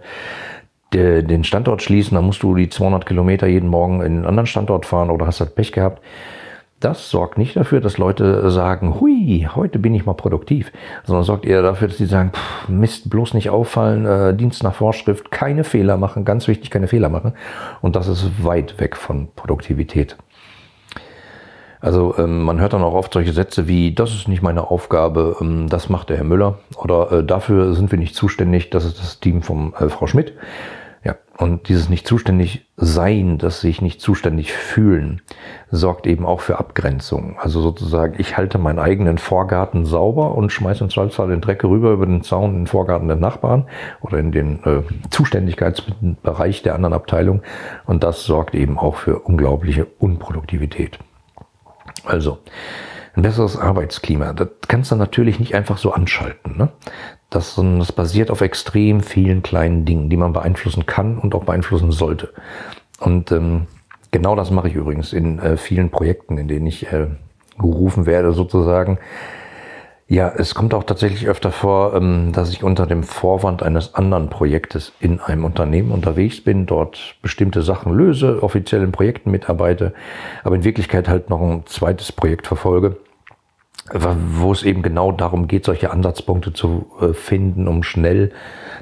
den 0.93 1.43
Standort 1.43 1.83
schließen, 1.83 2.15
dann 2.15 2.25
musst 2.25 2.45
du 2.45 2.55
die 2.55 2.69
200 2.69 3.05
Kilometer 3.05 3.49
jeden 3.49 3.69
Morgen 3.69 4.01
in 4.01 4.19
einen 4.19 4.27
anderen 4.27 4.47
Standort 4.47 4.87
fahren 4.87 5.11
oder 5.11 5.27
hast 5.27 5.41
halt 5.41 5.57
Pech 5.57 5.73
gehabt 5.73 6.01
das 6.85 7.11
sorgt 7.11 7.39
nicht 7.39 7.57
dafür, 7.57 7.81
dass 7.81 7.97
Leute 7.99 8.51
sagen, 8.51 9.01
hui, 9.01 9.49
heute 9.55 9.79
bin 9.79 9.95
ich 9.95 10.05
mal 10.05 10.15
produktiv, 10.15 10.71
sondern 11.05 11.25
sorgt 11.25 11.47
eher 11.47 11.63
dafür, 11.63 11.89
dass 11.89 11.97
sie 11.97 12.07
sagen, 12.07 12.33
pff, 12.33 12.69
Mist, 12.69 13.09
bloß 13.09 13.35
nicht 13.35 13.51
auffallen, 13.51 14.05
äh, 14.05 14.35
Dienst 14.35 14.63
nach 14.63 14.75
Vorschrift, 14.75 15.31
keine 15.31 15.65
Fehler 15.65 15.97
machen, 15.97 16.25
ganz 16.25 16.47
wichtig, 16.47 16.71
keine 16.71 16.89
Fehler 16.89 17.09
machen. 17.09 17.35
Und 17.81 17.97
das 17.97 18.09
ist 18.09 18.45
weit 18.45 18.79
weg 18.81 18.97
von 18.97 19.29
Produktivität. 19.35 20.17
Also 21.81 22.15
ähm, 22.17 22.43
man 22.43 22.61
hört 22.61 22.73
dann 22.73 22.83
auch 22.83 22.95
oft 22.95 23.13
solche 23.13 23.33
Sätze 23.33 23.69
wie, 23.69 23.95
das 23.95 24.15
ist 24.15 24.27
nicht 24.27 24.43
meine 24.43 24.71
Aufgabe, 24.71 25.37
ähm, 25.41 25.69
das 25.69 25.89
macht 25.91 26.09
der 26.09 26.17
Herr 26.17 26.25
Müller 26.25 26.59
oder 26.77 27.13
äh, 27.13 27.25
dafür 27.25 27.75
sind 27.75 27.91
wir 27.91 27.99
nicht 27.99 28.15
zuständig, 28.15 28.71
das 28.71 28.87
ist 28.87 28.99
das 28.99 29.21
Team 29.21 29.43
von 29.43 29.75
äh, 29.75 29.89
Frau 29.91 30.07
Schmidt. 30.07 30.33
Und 31.37 31.69
dieses 31.69 31.89
nicht 31.89 32.07
zuständig 32.07 32.67
sein, 32.77 33.39
das 33.39 33.61
sich 33.61 33.83
nicht 33.83 34.01
zuständig 34.01 34.53
fühlen, 34.53 35.21
sorgt 35.69 36.07
eben 36.07 36.25
auch 36.27 36.41
für 36.41 36.59
Abgrenzung. 36.61 37.37
Also 37.41 37.61
sozusagen, 37.61 38.15
ich 38.19 38.37
halte 38.37 38.57
meinen 38.59 38.79
eigenen 38.79 39.19
Vorgarten 39.19 39.85
sauber 39.85 40.37
und 40.37 40.53
schmeiße 40.53 40.85
im 40.85 40.91
Zweifelsfall 40.91 41.29
den 41.29 41.41
Dreck 41.41 41.65
rüber 41.65 41.91
über 41.91 42.07
den 42.07 42.23
Zaun 42.23 42.51
in 42.51 42.61
den 42.61 42.67
Vorgarten 42.69 43.09
der 43.09 43.17
Nachbarn 43.17 43.67
oder 44.01 44.19
in 44.19 44.31
den 44.31 44.63
äh, 44.65 44.83
Zuständigkeitsbereich 45.11 46.63
der 46.63 46.77
anderen 46.77 46.95
Abteilung. 46.95 47.43
Und 47.85 48.05
das 48.05 48.25
sorgt 48.25 48.55
eben 48.55 48.79
auch 48.79 48.95
für 48.95 49.19
unglaubliche 49.19 49.87
Unproduktivität. 49.99 51.01
Also, 52.05 52.39
ein 53.17 53.23
besseres 53.23 53.57
Arbeitsklima. 53.57 54.33
Das 54.33 54.49
kannst 54.69 54.91
du 54.91 54.97
natürlich 54.97 55.39
nicht 55.39 55.55
einfach 55.55 55.79
so 55.79 55.93
anschalten. 55.93 56.57
Ne? 56.57 56.69
Das, 57.31 57.55
das 57.57 57.93
basiert 57.93 58.31
auf 58.31 58.41
extrem 58.41 59.01
vielen 59.01 59.43
kleinen 59.43 59.85
Dingen, 59.85 60.11
die 60.11 60.17
man 60.17 60.33
beeinflussen 60.33 60.87
kann 60.87 61.19
und 61.19 61.35
auch 61.35 61.45
beeinflussen 61.45 61.93
sollte. 61.93 62.33
Und 63.01 63.33
ähm, 63.33 63.67
genau 64.11 64.37
das 64.37 64.51
mache 64.51 64.69
ich 64.69 64.75
übrigens 64.75 65.13
in 65.13 65.39
äh, 65.39 65.57
vielen 65.57 65.91
Projekten, 65.91 66.39
in 66.39 66.49
denen 66.49 66.67
ich 66.67 66.93
äh, 66.93 67.09
gerufen 67.59 68.07
werde, 68.07 68.33
sozusagen. 68.33 68.99
Ja, 70.07 70.31
es 70.37 70.55
kommt 70.55 70.75
auch 70.75 70.85
tatsächlich 70.85 71.29
öfter 71.29 71.51
vor, 71.51 71.95
ähm, 71.95 72.33
dass 72.33 72.51
ich 72.51 72.63
unter 72.63 72.87
dem 72.87 73.03
Vorwand 73.03 73.63
eines 73.63 73.95
anderen 73.95 74.29
Projektes 74.29 74.93
in 75.01 75.19
einem 75.19 75.45
Unternehmen 75.45 75.93
unterwegs 75.93 76.43
bin, 76.43 76.67
dort 76.67 77.17
bestimmte 77.23 77.63
Sachen 77.63 77.93
löse, 77.95 78.43
offiziell 78.43 78.83
in 78.83 78.93
Projekten 78.93 79.31
mitarbeite, 79.31 79.95
aber 80.43 80.57
in 80.57 80.65
Wirklichkeit 80.65 81.09
halt 81.09 81.31
noch 81.31 81.41
ein 81.41 81.65
zweites 81.67 82.13
Projekt 82.13 82.47
verfolge 82.47 82.99
wo 83.93 84.53
es 84.53 84.63
eben 84.63 84.83
genau 84.83 85.13
darum 85.13 85.47
geht, 85.47 85.67
solche 85.67 85.91
Ansatzpunkte 85.91 86.53
zu 86.53 86.87
äh, 87.01 87.13
finden, 87.13 87.69
um 87.69 87.83
schnell 87.83 88.33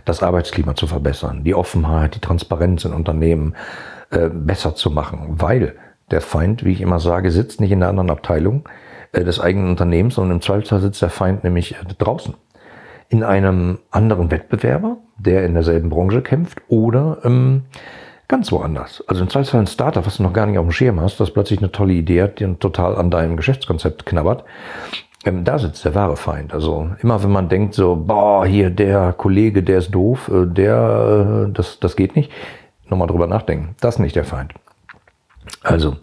das 0.04 0.22
Arbeitsklima 0.22 0.76
zu 0.76 0.86
verbessern, 0.86 1.42
die 1.44 1.54
Offenheit, 1.54 2.14
die 2.14 2.20
Transparenz 2.20 2.84
in 2.84 2.92
Unternehmen 2.92 3.56
äh, 4.10 4.28
besser 4.28 4.74
zu 4.74 4.90
machen, 4.90 5.36
weil 5.38 5.74
der 6.10 6.20
Feind, 6.20 6.64
wie 6.64 6.72
ich 6.72 6.80
immer 6.80 7.00
sage, 7.00 7.30
sitzt 7.30 7.60
nicht 7.60 7.72
in 7.72 7.80
der 7.80 7.88
anderen 7.88 8.10
Abteilung 8.10 8.68
des 9.12 9.40
eigenen 9.40 9.70
Unternehmens, 9.70 10.14
sondern 10.14 10.38
im 10.38 10.42
Zweifelsfall 10.42 10.80
sitzt 10.80 11.02
der 11.02 11.10
Feind 11.10 11.44
nämlich 11.44 11.76
draußen 11.98 12.34
in 13.12 13.22
einem 13.22 13.78
anderen 13.90 14.30
Wettbewerber, 14.30 14.96
der 15.18 15.44
in 15.44 15.52
derselben 15.52 15.90
Branche 15.90 16.22
kämpft 16.22 16.62
oder 16.68 17.18
ähm, 17.24 17.64
ganz 18.26 18.50
woanders. 18.50 19.04
Also 19.06 19.22
im 19.22 19.28
Zweifelsfall 19.28 19.60
ein 19.60 19.66
Startup, 19.66 20.06
was 20.06 20.16
du 20.16 20.22
noch 20.22 20.32
gar 20.32 20.46
nicht 20.46 20.56
auf 20.56 20.64
dem 20.64 20.72
Schirm 20.72 20.98
hast, 20.98 21.20
das 21.20 21.30
plötzlich 21.30 21.58
eine 21.58 21.70
tolle 21.70 21.92
Idee 21.92 22.22
hat, 22.22 22.40
die 22.40 22.54
total 22.54 22.96
an 22.96 23.10
deinem 23.10 23.36
Geschäftskonzept 23.36 24.06
knabbert. 24.06 24.44
Ähm, 25.26 25.44
da 25.44 25.58
sitzt 25.58 25.84
der 25.84 25.94
wahre 25.94 26.16
Feind. 26.16 26.54
Also 26.54 26.88
immer 27.02 27.22
wenn 27.22 27.30
man 27.30 27.50
denkt 27.50 27.74
so, 27.74 27.96
boah, 27.96 28.46
hier 28.46 28.70
der 28.70 29.12
Kollege, 29.12 29.62
der 29.62 29.78
ist 29.78 29.90
doof, 29.90 30.30
äh, 30.32 30.46
der, 30.46 31.48
äh, 31.48 31.52
das, 31.52 31.80
das 31.80 31.96
geht 31.96 32.16
nicht, 32.16 32.32
nochmal 32.88 33.08
drüber 33.08 33.26
nachdenken. 33.26 33.76
Das 33.80 33.96
ist 33.96 34.00
nicht 34.00 34.16
der 34.16 34.24
Feind. 34.24 34.54
Also, 35.62 35.96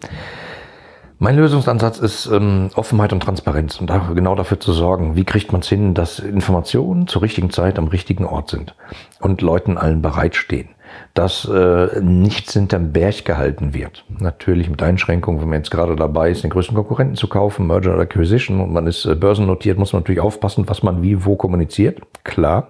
mein 1.20 1.36
Lösungsansatz 1.36 2.00
ist 2.00 2.26
ähm, 2.26 2.70
Offenheit 2.74 3.12
und 3.12 3.22
Transparenz 3.22 3.80
und 3.80 3.88
da, 3.88 4.10
genau 4.14 4.34
dafür 4.34 4.58
zu 4.58 4.72
sorgen, 4.72 5.14
wie 5.14 5.24
kriegt 5.24 5.52
man 5.52 5.60
es 5.60 5.68
hin, 5.68 5.94
dass 5.94 6.18
Informationen 6.18 7.06
zur 7.06 7.22
richtigen 7.22 7.50
Zeit 7.50 7.78
am 7.78 7.86
richtigen 7.86 8.24
Ort 8.24 8.50
sind 8.50 8.74
und 9.20 9.40
Leuten 9.40 9.78
allen 9.78 10.02
bereitstehen 10.02 10.70
dass 11.14 11.44
äh, 11.44 12.00
nichts 12.00 12.52
hinterm 12.52 12.92
Berg 12.92 13.24
gehalten 13.24 13.74
wird. 13.74 14.04
Natürlich 14.18 14.70
mit 14.70 14.82
Einschränkungen, 14.82 15.40
wenn 15.40 15.48
man 15.48 15.58
jetzt 15.58 15.70
gerade 15.70 15.96
dabei 15.96 16.30
ist, 16.30 16.42
den 16.42 16.50
größten 16.50 16.74
Konkurrenten 16.74 17.16
zu 17.16 17.28
kaufen, 17.28 17.66
Merger 17.66 17.92
oder 17.92 18.02
Acquisition 18.02 18.60
und 18.60 18.72
man 18.72 18.86
ist 18.86 19.04
äh, 19.04 19.14
börsennotiert, 19.14 19.78
muss 19.78 19.92
man 19.92 20.02
natürlich 20.02 20.20
aufpassen, 20.20 20.68
was 20.68 20.82
man 20.82 21.02
wie 21.02 21.24
wo 21.24 21.36
kommuniziert. 21.36 22.00
Klar. 22.24 22.68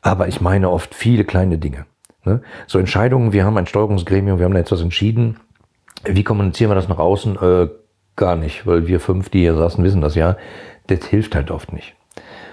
Aber 0.00 0.28
ich 0.28 0.40
meine 0.40 0.70
oft 0.70 0.94
viele 0.94 1.24
kleine 1.24 1.58
Dinge. 1.58 1.86
Ne? 2.24 2.40
So 2.66 2.78
Entscheidungen, 2.78 3.32
wir 3.32 3.44
haben 3.44 3.56
ein 3.56 3.66
Steuerungsgremium, 3.66 4.38
wir 4.38 4.44
haben 4.44 4.52
da 4.52 4.60
jetzt 4.60 4.72
was 4.72 4.82
entschieden. 4.82 5.38
Wie 6.08 6.24
kommunizieren 6.24 6.70
wir 6.70 6.74
das 6.74 6.88
nach 6.88 6.98
außen? 6.98 7.36
Äh, 7.36 7.68
gar 8.16 8.36
nicht, 8.36 8.66
weil 8.66 8.86
wir 8.86 9.00
fünf, 9.00 9.28
die 9.28 9.40
hier 9.40 9.54
saßen, 9.54 9.82
wissen 9.84 10.00
das 10.00 10.14
ja. 10.14 10.36
Das 10.86 11.04
hilft 11.06 11.34
halt 11.34 11.50
oft 11.50 11.72
nicht. 11.72 11.94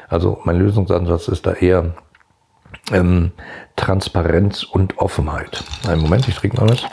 Also 0.08 0.40
mein 0.44 0.58
Lösungsansatz 0.58 1.28
ist 1.28 1.46
da 1.46 1.54
eher 1.54 1.96
ähm, 2.92 3.32
Transparenz 3.76 4.64
und 4.64 5.00
Offenheit. 5.00 5.64
Einen 5.88 6.02
Moment, 6.02 6.28
ich 6.28 6.36
trinke 6.36 6.58
mal 6.58 6.70
was. 6.70 6.84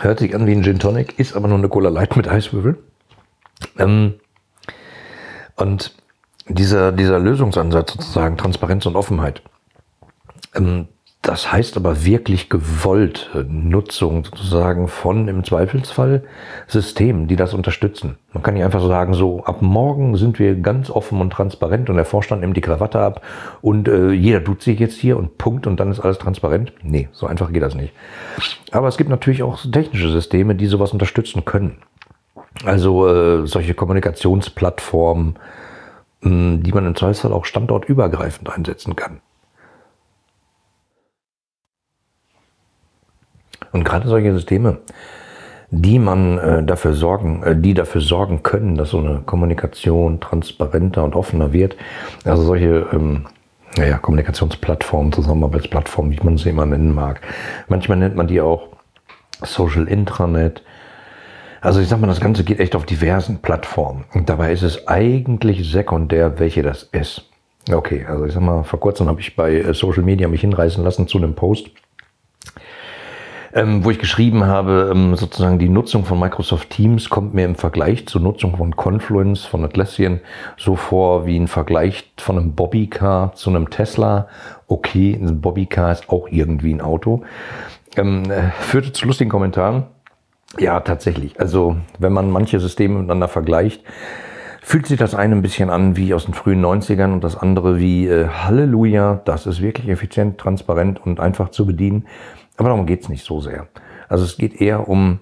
Hört 0.00 0.18
sich 0.18 0.34
an 0.34 0.46
wie 0.46 0.52
ein 0.52 0.62
Gin 0.62 0.78
Tonic, 0.78 1.18
ist 1.18 1.34
aber 1.36 1.48
nur 1.48 1.58
eine 1.58 1.68
Cola 1.68 1.88
Light 1.88 2.16
mit 2.16 2.28
Eiswürfel. 2.28 2.82
Ähm, 3.78 4.14
und 5.56 5.94
dieser, 6.48 6.92
dieser 6.92 7.18
Lösungsansatz 7.18 7.92
sozusagen, 7.92 8.36
Transparenz 8.36 8.86
und 8.86 8.96
Offenheit, 8.96 9.42
ähm, 10.54 10.88
das 11.26 11.50
heißt 11.50 11.76
aber 11.76 12.04
wirklich 12.04 12.48
gewollt 12.48 13.30
Nutzung 13.48 14.24
sozusagen 14.24 14.86
von 14.86 15.26
im 15.26 15.42
Zweifelsfall 15.42 16.22
Systemen, 16.68 17.26
die 17.26 17.34
das 17.34 17.52
unterstützen. 17.52 18.16
Man 18.32 18.44
kann 18.44 18.54
nicht 18.54 18.62
einfach 18.62 18.86
sagen, 18.86 19.12
so 19.12 19.42
ab 19.42 19.60
morgen 19.60 20.16
sind 20.16 20.38
wir 20.38 20.54
ganz 20.54 20.88
offen 20.88 21.20
und 21.20 21.30
transparent 21.30 21.90
und 21.90 21.96
der 21.96 22.04
Vorstand 22.04 22.42
nimmt 22.42 22.56
die 22.56 22.60
Krawatte 22.60 23.00
ab 23.00 23.22
und 23.60 23.88
äh, 23.88 24.12
jeder 24.12 24.44
tut 24.44 24.62
sich 24.62 24.78
jetzt 24.78 24.98
hier 25.00 25.16
und 25.16 25.36
Punkt 25.36 25.66
und 25.66 25.80
dann 25.80 25.90
ist 25.90 25.98
alles 25.98 26.18
transparent. 26.18 26.72
Nee, 26.82 27.08
so 27.10 27.26
einfach 27.26 27.52
geht 27.52 27.62
das 27.62 27.74
nicht. 27.74 27.92
Aber 28.70 28.86
es 28.86 28.96
gibt 28.96 29.10
natürlich 29.10 29.42
auch 29.42 29.58
technische 29.60 30.10
Systeme, 30.10 30.54
die 30.54 30.66
sowas 30.66 30.92
unterstützen 30.92 31.44
können. 31.44 31.78
Also 32.64 33.08
äh, 33.08 33.46
solche 33.48 33.74
Kommunikationsplattformen, 33.74 35.40
mh, 36.20 36.58
die 36.58 36.72
man 36.72 36.86
im 36.86 36.94
Zweifelsfall 36.94 37.32
auch 37.32 37.46
standortübergreifend 37.46 38.48
einsetzen 38.48 38.94
kann. 38.94 39.20
Und 43.72 43.84
gerade 43.84 44.08
solche 44.08 44.32
Systeme, 44.32 44.78
die 45.70 45.98
man 45.98 46.38
äh, 46.38 46.62
dafür 46.62 46.94
sorgen, 46.94 47.42
äh, 47.42 47.56
die 47.56 47.74
dafür 47.74 48.00
sorgen 48.00 48.42
können, 48.42 48.76
dass 48.76 48.90
so 48.90 48.98
eine 48.98 49.20
Kommunikation 49.24 50.20
transparenter 50.20 51.04
und 51.04 51.14
offener 51.14 51.52
wird. 51.52 51.76
Also 52.24 52.42
solche 52.42 52.86
ähm, 52.92 53.26
naja, 53.76 53.98
Kommunikationsplattformen, 53.98 55.12
Zusammenarbeitsplattformen, 55.12 56.12
wie 56.12 56.24
man 56.24 56.38
sie 56.38 56.50
immer 56.50 56.66
nennen 56.66 56.94
mag. 56.94 57.20
Manchmal 57.68 57.98
nennt 57.98 58.16
man 58.16 58.26
die 58.26 58.40
auch 58.40 58.68
Social 59.42 59.86
Intranet. 59.88 60.62
Also 61.60 61.80
ich 61.80 61.88
sag 61.88 62.00
mal, 62.00 62.06
das 62.06 62.20
Ganze 62.20 62.44
geht 62.44 62.60
echt 62.60 62.76
auf 62.76 62.86
diversen 62.86 63.38
Plattformen. 63.38 64.04
Und 64.14 64.28
dabei 64.28 64.52
ist 64.52 64.62
es 64.62 64.86
eigentlich 64.86 65.70
sekundär, 65.70 66.38
welche 66.38 66.62
das 66.62 66.84
ist. 66.84 67.28
Okay, 67.72 68.06
also 68.08 68.24
ich 68.24 68.32
sag 68.32 68.42
mal, 68.42 68.62
vor 68.62 68.78
kurzem 68.78 69.08
habe 69.08 69.20
ich 69.20 69.34
bei 69.34 69.56
äh, 69.56 69.74
Social 69.74 70.04
Media 70.04 70.28
mich 70.28 70.42
hinreißen 70.42 70.82
lassen 70.84 71.08
zu 71.08 71.18
einem 71.18 71.34
Post 71.34 71.70
ähm, 73.56 73.84
wo 73.84 73.90
ich 73.90 73.98
geschrieben 73.98 74.44
habe, 74.44 74.92
ähm, 74.94 75.16
sozusagen 75.16 75.58
die 75.58 75.70
Nutzung 75.70 76.04
von 76.04 76.20
Microsoft 76.20 76.68
Teams 76.68 77.08
kommt 77.08 77.32
mir 77.32 77.46
im 77.46 77.54
Vergleich 77.54 78.06
zur 78.06 78.20
Nutzung 78.20 78.54
von 78.54 78.76
Confluence, 78.76 79.46
von 79.46 79.64
Atlassian 79.64 80.20
so 80.58 80.76
vor 80.76 81.24
wie 81.24 81.38
ein 81.38 81.48
Vergleich 81.48 82.12
von 82.18 82.36
einem 82.36 82.52
Bobbycar 82.52 83.32
zu 83.34 83.48
einem 83.48 83.70
Tesla. 83.70 84.28
Okay, 84.68 85.18
ein 85.18 85.40
Bobbycar 85.40 85.90
ist 85.90 86.10
auch 86.10 86.28
irgendwie 86.30 86.74
ein 86.74 86.82
Auto. 86.82 87.22
ähm, 87.96 88.30
äh, 88.30 88.50
führte 88.60 88.92
zu 88.92 89.06
lustigen 89.06 89.30
Kommentaren. 89.30 89.84
Ja, 90.58 90.80
tatsächlich. 90.80 91.40
Also, 91.40 91.76
wenn 91.98 92.12
man 92.12 92.30
manche 92.30 92.60
Systeme 92.60 92.96
miteinander 92.96 93.28
vergleicht, 93.28 93.82
fühlt 94.60 94.86
sich 94.86 94.98
das 94.98 95.14
eine 95.14 95.34
ein 95.34 95.42
bisschen 95.42 95.70
an 95.70 95.96
wie 95.96 96.12
aus 96.12 96.26
den 96.26 96.34
frühen 96.34 96.62
90ern 96.62 97.12
und 97.12 97.24
das 97.24 97.36
andere 97.36 97.78
wie 97.78 98.06
äh, 98.06 98.28
Halleluja, 98.28 99.22
das 99.24 99.46
ist 99.46 99.62
wirklich 99.62 99.88
effizient, 99.88 100.36
transparent 100.36 101.00
und 101.06 101.20
einfach 101.20 101.48
zu 101.48 101.64
bedienen. 101.64 102.04
Aber 102.56 102.68
darum 102.68 102.86
geht's 102.86 103.08
nicht 103.08 103.24
so 103.24 103.40
sehr. 103.40 103.66
Also 104.08 104.24
es 104.24 104.36
geht 104.36 104.60
eher 104.60 104.88
um 104.88 105.20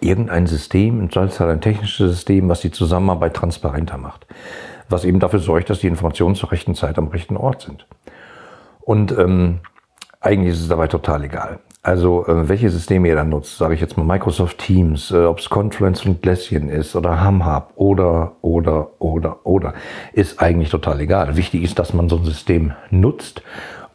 irgendein 0.00 0.46
System, 0.46 1.00
im 1.00 1.10
Zweifelsfall 1.10 1.50
ein 1.50 1.60
technisches 1.60 2.12
System, 2.12 2.48
was 2.48 2.60
die 2.60 2.70
Zusammenarbeit 2.70 3.34
transparenter 3.34 3.98
macht. 3.98 4.26
Was 4.88 5.04
eben 5.04 5.20
dafür 5.20 5.40
sorgt, 5.40 5.70
dass 5.70 5.80
die 5.80 5.88
Informationen 5.88 6.34
zur 6.34 6.52
rechten 6.52 6.74
Zeit 6.74 6.98
am 6.98 7.08
rechten 7.08 7.36
Ort 7.36 7.62
sind. 7.62 7.86
Und 8.80 9.12
ähm, 9.12 9.60
eigentlich 10.20 10.54
ist 10.54 10.60
es 10.62 10.68
dabei 10.68 10.86
total 10.86 11.24
egal. 11.24 11.58
Also 11.82 12.26
äh, 12.26 12.48
welche 12.48 12.68
Systeme 12.68 13.06
ihr 13.08 13.14
dann 13.14 13.28
nutzt, 13.28 13.58
sage 13.58 13.74
ich 13.74 13.80
jetzt 13.80 13.96
mal 13.96 14.04
Microsoft 14.04 14.58
Teams, 14.58 15.12
äh, 15.12 15.24
ob 15.24 15.38
es 15.38 15.48
Confluence 15.48 16.04
und 16.04 16.20
Gläschen 16.20 16.68
ist 16.68 16.96
oder 16.96 17.20
HamHub 17.20 17.72
oder, 17.76 18.32
oder, 18.42 18.90
oder, 18.98 19.46
oder, 19.46 19.74
ist 20.12 20.40
eigentlich 20.40 20.70
total 20.70 21.00
egal. 21.00 21.36
Wichtig 21.36 21.62
ist, 21.62 21.78
dass 21.78 21.94
man 21.94 22.08
so 22.08 22.16
ein 22.16 22.24
System 22.24 22.72
nutzt 22.90 23.42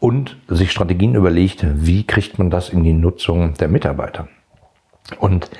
und 0.01 0.35
sich 0.47 0.71
Strategien 0.71 1.13
überlegt, 1.13 1.63
wie 1.63 2.05
kriegt 2.05 2.39
man 2.39 2.49
das 2.49 2.69
in 2.69 2.83
die 2.83 2.91
Nutzung 2.91 3.53
der 3.53 3.67
Mitarbeiter. 3.67 4.27
Und 5.19 5.51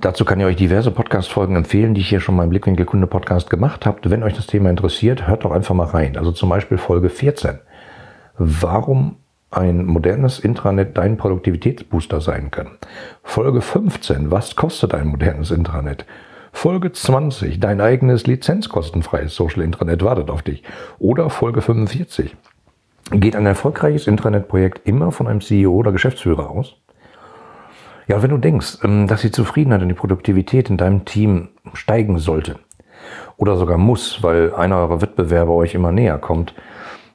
dazu 0.00 0.24
kann 0.24 0.40
ich 0.40 0.46
euch 0.46 0.56
diverse 0.56 0.90
Podcast-Folgen 0.90 1.54
empfehlen, 1.54 1.94
die 1.94 2.00
ich 2.00 2.08
hier 2.08 2.18
schon 2.18 2.34
mal 2.34 2.42
im 2.42 2.50
Blickwinkel 2.50 2.86
Kunde 2.86 3.06
Podcast 3.06 3.50
gemacht 3.50 3.86
habe. 3.86 4.10
Wenn 4.10 4.24
euch 4.24 4.34
das 4.34 4.48
Thema 4.48 4.68
interessiert, 4.68 5.28
hört 5.28 5.44
doch 5.44 5.52
einfach 5.52 5.76
mal 5.76 5.86
rein. 5.86 6.16
Also 6.16 6.32
zum 6.32 6.48
Beispiel 6.48 6.76
Folge 6.76 7.08
14. 7.08 7.60
Warum 8.36 9.16
ein 9.52 9.86
modernes 9.86 10.40
Intranet 10.40 10.98
dein 10.98 11.16
Produktivitätsbooster 11.16 12.20
sein 12.20 12.50
kann. 12.50 12.72
Folge 13.22 13.60
15, 13.60 14.32
was 14.32 14.56
kostet 14.56 14.92
ein 14.92 15.06
modernes 15.06 15.52
Intranet? 15.52 16.04
Folge 16.50 16.90
20, 16.90 17.60
dein 17.60 17.80
eigenes 17.80 18.26
lizenzkostenfreies 18.26 19.36
Social 19.36 19.62
Intranet 19.62 20.02
wartet 20.02 20.30
auf 20.30 20.42
dich. 20.42 20.64
Oder 20.98 21.30
Folge 21.30 21.62
45, 21.62 22.34
geht 23.10 23.36
ein 23.36 23.46
erfolgreiches 23.46 24.06
Intranet-Projekt 24.06 24.86
immer 24.86 25.12
von 25.12 25.26
einem 25.26 25.40
CEO 25.40 25.72
oder 25.72 25.92
Geschäftsführer 25.92 26.50
aus? 26.50 26.76
Ja, 28.06 28.22
wenn 28.22 28.30
du 28.30 28.38
denkst, 28.38 28.78
ähm, 28.82 29.06
dass 29.06 29.22
die 29.22 29.30
Zufriedenheit 29.30 29.82
und 29.82 29.88
die 29.88 29.94
Produktivität 29.94 30.70
in 30.70 30.76
deinem 30.76 31.04
Team 31.04 31.48
steigen 31.72 32.18
sollte 32.18 32.56
oder 33.36 33.56
sogar 33.56 33.78
muss, 33.78 34.22
weil 34.22 34.54
einer 34.54 34.78
eurer 34.78 35.00
Wettbewerber 35.00 35.52
euch 35.52 35.74
immer 35.74 35.92
näher 35.92 36.18
kommt, 36.18 36.54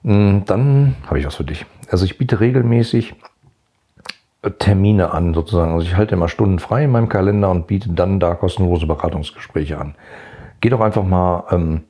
hm, 0.04 0.44
dann 0.46 0.96
habe 1.08 1.20
ich 1.20 1.26
was 1.26 1.36
für 1.36 1.44
dich. 1.44 1.66
Also 1.92 2.06
ich 2.06 2.18
biete 2.18 2.40
regelmäßig 2.40 3.16
Termine 4.58 5.12
an, 5.12 5.34
sozusagen. 5.34 5.74
Also 5.74 5.86
ich 5.86 5.98
halte 5.98 6.16
immer 6.16 6.30
Stunden 6.30 6.60
frei 6.60 6.86
in 6.86 6.92
meinem 6.92 7.10
Kalender 7.10 7.50
und 7.52 7.68
biete 7.68 7.90
dann 7.90 8.20
da 8.20 8.36
kostenlose 8.36 8.88
Beratungsgespräche 8.88 9.78
an. 9.78 9.96
Geh 10.62 10.70
doch 10.70 10.80
einfach 10.80 11.04
mal 11.04 11.44
ähm, 11.52 11.84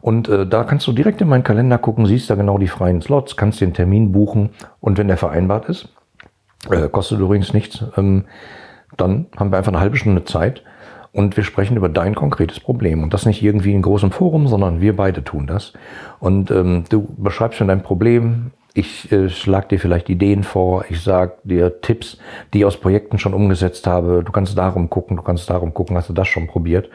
Und 0.01 0.29
äh, 0.29 0.47
da 0.47 0.65
kannst 0.65 0.87
du 0.87 0.93
direkt 0.93 1.21
in 1.21 1.29
meinen 1.29 1.45
Kalender 1.45 1.79
gucken, 1.79 2.07
siehst 2.07 2.31
da 2.31 2.35
genau 2.35 2.59
die 2.59 2.69
freien 2.69 3.03
Slots, 3.03 3.37
kannst 3.37 3.61
den 3.61 3.75
Termin 3.75 4.13
buchen 4.13 4.51
und 4.81 4.99
wenn 4.99 5.09
der 5.09 5.19
vereinbart 5.19 5.69
ist, 5.69 5.91
äh, 6.71 6.89
kostet 6.89 7.21
übrigens 7.21 7.53
nichts, 7.53 7.85
ähm, 7.97 8.25
dann 8.97 9.27
haben 9.37 9.53
wir 9.53 9.59
einfach 9.59 9.73
eine 9.73 9.81
halbe 9.81 9.97
Stunde 9.97 10.25
Zeit 10.25 10.63
und 11.13 11.37
wir 11.37 11.45
sprechen 11.45 11.77
über 11.77 11.89
dein 11.89 12.15
konkretes 12.15 12.61
Problem. 12.61 13.03
Und 13.03 13.13
das 13.13 13.27
nicht 13.27 13.43
irgendwie 13.43 13.75
in 13.75 13.83
großem 13.83 14.11
Forum, 14.11 14.49
sondern 14.49 14.81
wir 14.81 14.97
beide 14.97 15.25
tun 15.25 15.47
das. 15.47 15.73
Und 16.19 16.51
ähm, 16.51 16.85
du 16.89 17.07
beschreibst 17.17 17.61
mir 17.61 17.67
dein 17.67 17.83
Problem. 17.83 18.53
Ich 18.73 19.11
äh, 19.11 19.29
schlag 19.29 19.69
dir 19.69 19.81
vielleicht 19.81 20.09
Ideen 20.09 20.45
vor, 20.45 20.85
ich 20.89 21.03
sag 21.03 21.43
dir 21.43 21.81
Tipps, 21.81 22.19
die 22.55 22.59
ich 22.59 22.65
aus 22.65 22.77
Projekten 22.77 23.19
schon 23.19 23.35
umgesetzt 23.35 23.87
habe. 23.87 24.23
Du 24.25 24.31
kannst 24.31 24.57
darum 24.57 24.89
gucken, 24.89 25.17
du 25.17 25.23
kannst 25.23 25.51
darum 25.51 25.75
gucken, 25.75 25.97
hast 25.97 26.09
du 26.09 26.13
das 26.13 26.29
schon 26.29 26.47
probiert. 26.47 26.89